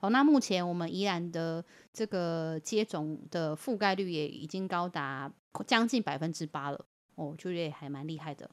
[0.00, 5.30] 好，那目前我们宜兰的这个接种的覆盖率也已经高达
[5.66, 6.86] 将近百分之八了，
[7.16, 8.50] 哦，就也还蛮厉害的。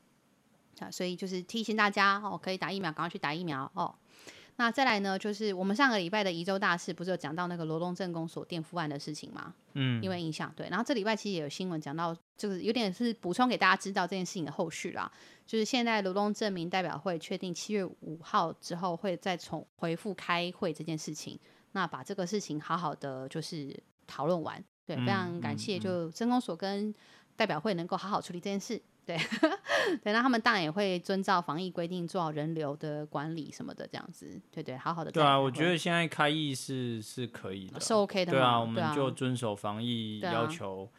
[0.79, 3.95] 啊，所以就是提醒大家哦，可以打疫苗，赶快去打疫苗哦。
[4.59, 9.53] 那再来呢，就是我们上个礼拜的宜州大事，不是有讲到那个罗东镇公所垫付案的事情吗？
[9.73, 10.67] 嗯，因为影响对。
[10.69, 15.11] 然后这礼拜其实也有新闻讲到，就是有点是补充给大家知道这件事情的后续啦。
[15.45, 21.39] 就是现在罗东镇民代表会确定七月五号之后会再重回复开会这件事情，
[21.73, 23.73] 那把这个事情好好的就是
[24.07, 24.61] 讨论完。
[24.87, 26.91] 对，非常感谢，就镇公所跟
[27.35, 28.81] 代表会能够好好处理这件事。
[29.07, 29.17] 对，
[30.03, 35.09] 对，那他们当然也会遵照防疫规定做好人流的管理什么的，这样子，对对，好好的。
[35.09, 38.33] 对啊，我觉得现在开议是是可以的，是 OK 的。
[38.33, 40.91] 对啊，我们就遵守防疫要求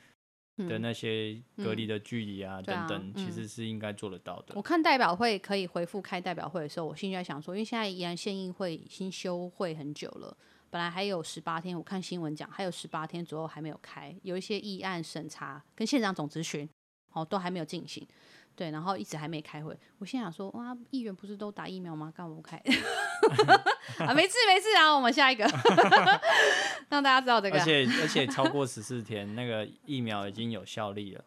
[0.57, 4.55] 的那些隔离的距离啊等等，其实是应该做得到的。
[4.57, 10.35] 我看代表会可以回复开代表会的时候，我心里在想说，因为现在宜兰县议会已经休会很久了，
[10.71, 16.67] 本来还有十八天，我看新闻讲还有十八天左右还没有开，有一些议案审查跟县长总咨询。
[17.13, 18.07] 哦，都还没有进行，
[18.55, 19.77] 对，然后一直还没开会。
[19.99, 22.13] 我心想说，哇，议员不是都打疫苗吗？
[22.17, 22.57] 干嘛不开？
[24.05, 25.45] 啊，没事没事啊，我们下一个，
[26.89, 27.59] 让大家知道这个。
[27.61, 31.25] 而且而且超过十四天，那个疫苗已经有效力了。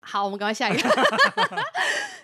[0.00, 0.90] 好，我们赶快下一个，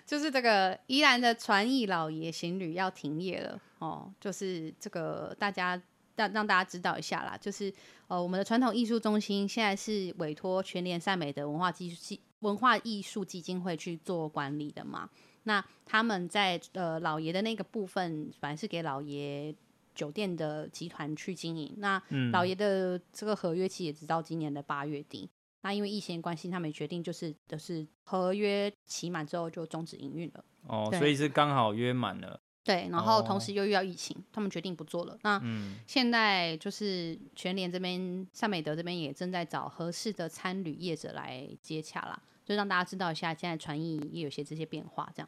[0.05, 5.81] 就是这个宜兰的传艺老爷行旅要停业了哦，就是这个大家
[6.17, 7.73] 让让大家知道一下啦，就是
[8.07, 12.19] 呃，我们的传统艺术中心现在是委托全联善美的文化技术系。
[12.39, 15.09] 文化艺术基金会去做管理的嘛？
[15.43, 19.53] 那他们在呃老爷的那个部分，反正是给老爷
[19.95, 21.73] 酒店的集团去经营。
[21.77, 25.29] 那老爷的这个合约期也直到今年的八月底。
[25.61, 30.45] 那因为疫情关系，他们决定就是就是合约期满之后就终止营运了。
[30.67, 32.39] 哦，所以是刚好约满了。
[32.69, 35.17] 对，然后同时又遇到疫情，哦、他们决定不做了。
[35.23, 35.41] 那
[35.87, 45.27] 现在就是全联这边、善美德这边也正在找合适的参旅业者来接洽啦，就让大家知道一下现在传艺也有些这些变化这样。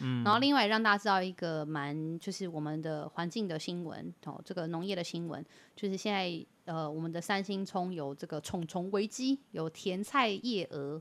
[0.00, 11.00] 嗯，然后另外让大家知道一个蛮就是我们的环境的新闻哦，这个农业的新闻，就是现在呃我们的三星葱有这个虫虫危机，有甜菜叶蛾，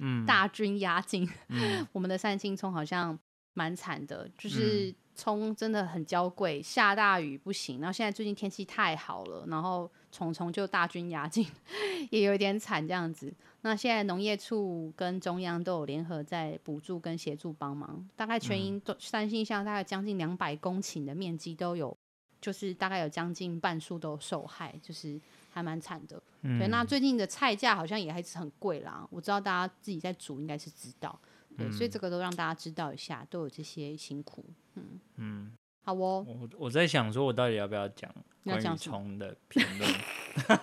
[0.00, 3.18] 嗯，大军压境，嗯、 我们的三星葱好像
[3.54, 4.94] 蛮惨的，就是。
[5.14, 7.80] 嗯葱真的很娇贵，下大雨不行。
[7.80, 11.46] 然后现在最近天气太好了，然后虫虫就大军压境，
[12.10, 13.32] 也有一点惨这样子。
[13.62, 21.96] 那现在农业处跟中央都有联合在补助跟协助帮忙，大概全营都三星乡大概将近两百公顷的面积都有，
[22.40, 25.18] 就是大概有将近半数都受害，就是
[25.50, 26.20] 还蛮惨的。
[26.42, 29.06] 嗯、对，那最近的菜价好像也还是很贵啦。
[29.10, 31.18] 我知道大家自己在煮应该是知道。
[31.56, 34.44] 对，所以这个都让大家知道一下，都有这些辛苦。
[34.74, 35.52] 嗯嗯，
[35.84, 36.24] 好哦。
[36.26, 39.90] 我我在想说，我到底要不要讲关于葱的评论？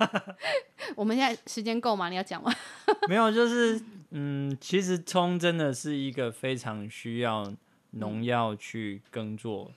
[0.96, 2.10] 我们现在时间够吗？
[2.10, 2.54] 你要讲吗？
[3.08, 7.52] 没有，就是嗯，其实葱真的是一个非常需要
[7.92, 9.72] 农药去耕作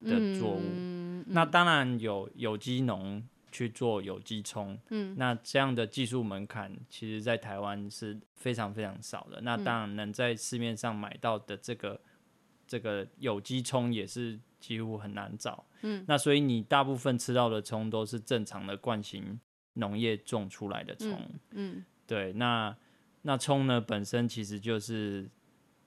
[0.00, 0.60] 的作物。
[0.60, 3.22] 嗯嗯、那当然有有机农。
[3.54, 9.40] 去做有机葱，嗯，那这样的技术门槛，其实在台湾是非常非常少的。
[9.42, 12.00] 那当然能在市面上买到的这个
[12.66, 19.38] 这个有机葱也是几乎很难找，嗯，那所以你大部分吃到的葱都是正常的惯行
[19.74, 21.16] 农业种出来的葱，
[21.52, 22.76] 嗯，对，那
[23.22, 25.30] 那葱呢本身其实就是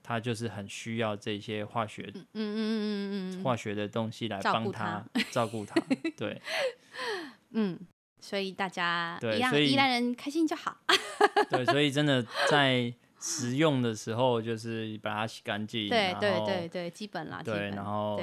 [0.01, 5.05] 它就是很需要这些化学，嗯嗯嗯嗯嗯，化学的东西来帮它。
[5.31, 5.75] 照顾它，
[6.15, 6.41] 对。
[7.59, 7.79] 嗯，
[8.21, 10.77] 所以大家一样，宜兰人开心就好。
[11.49, 15.89] 对，所以真的在食用的时候，就是把它洗干净。
[15.89, 17.41] 对对对对，基本啦。
[17.43, 18.21] 对，然后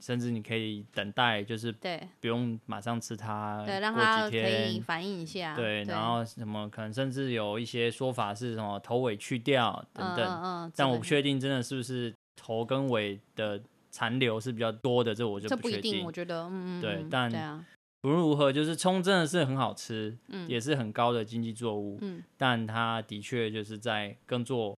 [0.00, 5.54] 甚至你可以等待，就是对，不用马上吃它，对，让它可以反应一下。
[5.54, 16.04] 对，然后什么可能甚至有一些说法是什么头尾去掉等等，但我不确定真的是不是头跟尾的残留是比较多的，这我就不确定。
[16.04, 17.64] 我觉得，嗯嗯，对，但。
[18.02, 24.74] 无论如何，就是葱真的是很好吃，嗯、也是很高的经济作物，嗯、但它的确就是在耕作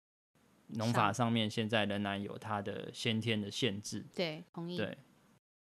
[0.75, 4.05] 农法上面，现在仍然有它的先天的限制。
[4.15, 4.77] 对，同意。
[4.77, 4.99] 对，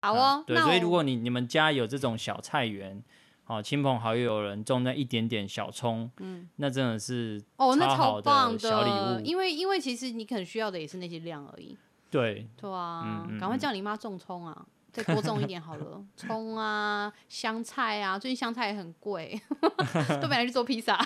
[0.02, 0.42] 好哦。
[0.42, 3.02] 嗯、对，所以如果你你们家有这种小菜园，
[3.46, 9.16] 哦，亲朋好友有人种那一点点小葱，嗯，那真的是哦，那超棒的小礼物。
[9.16, 11.78] 哦、因为因为其实你可能需要的也是那些量而已。
[12.10, 12.46] 对。
[12.58, 14.66] 对啊，赶、嗯嗯、快叫你妈种葱啊！
[14.92, 19.40] 再多种一点好了，葱啊，香菜啊，最近香菜也很贵，
[20.20, 20.98] 都没来去做披萨。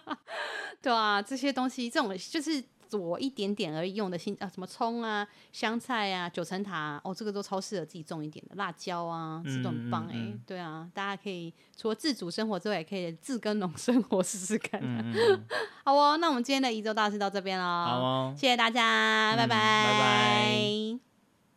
[0.82, 10.18] 对啊，这些东西，这种就是左一点点而已用的，新啊，什么葱啊，香菜啊，九层塔、啊，哦，这个都超适合自己种一点的，辣椒啊，这都很棒哎、欸。
[10.18, 14.78] 嗯嗯嗯对啊，大家可以除了自主生活之外，也可以自耕农生活试试看。
[15.84, 17.64] 好哦，那我们今天的宜周大事到这边喽。
[17.64, 21.13] 好哦，谢谢大家，嗯、拜拜，拜拜。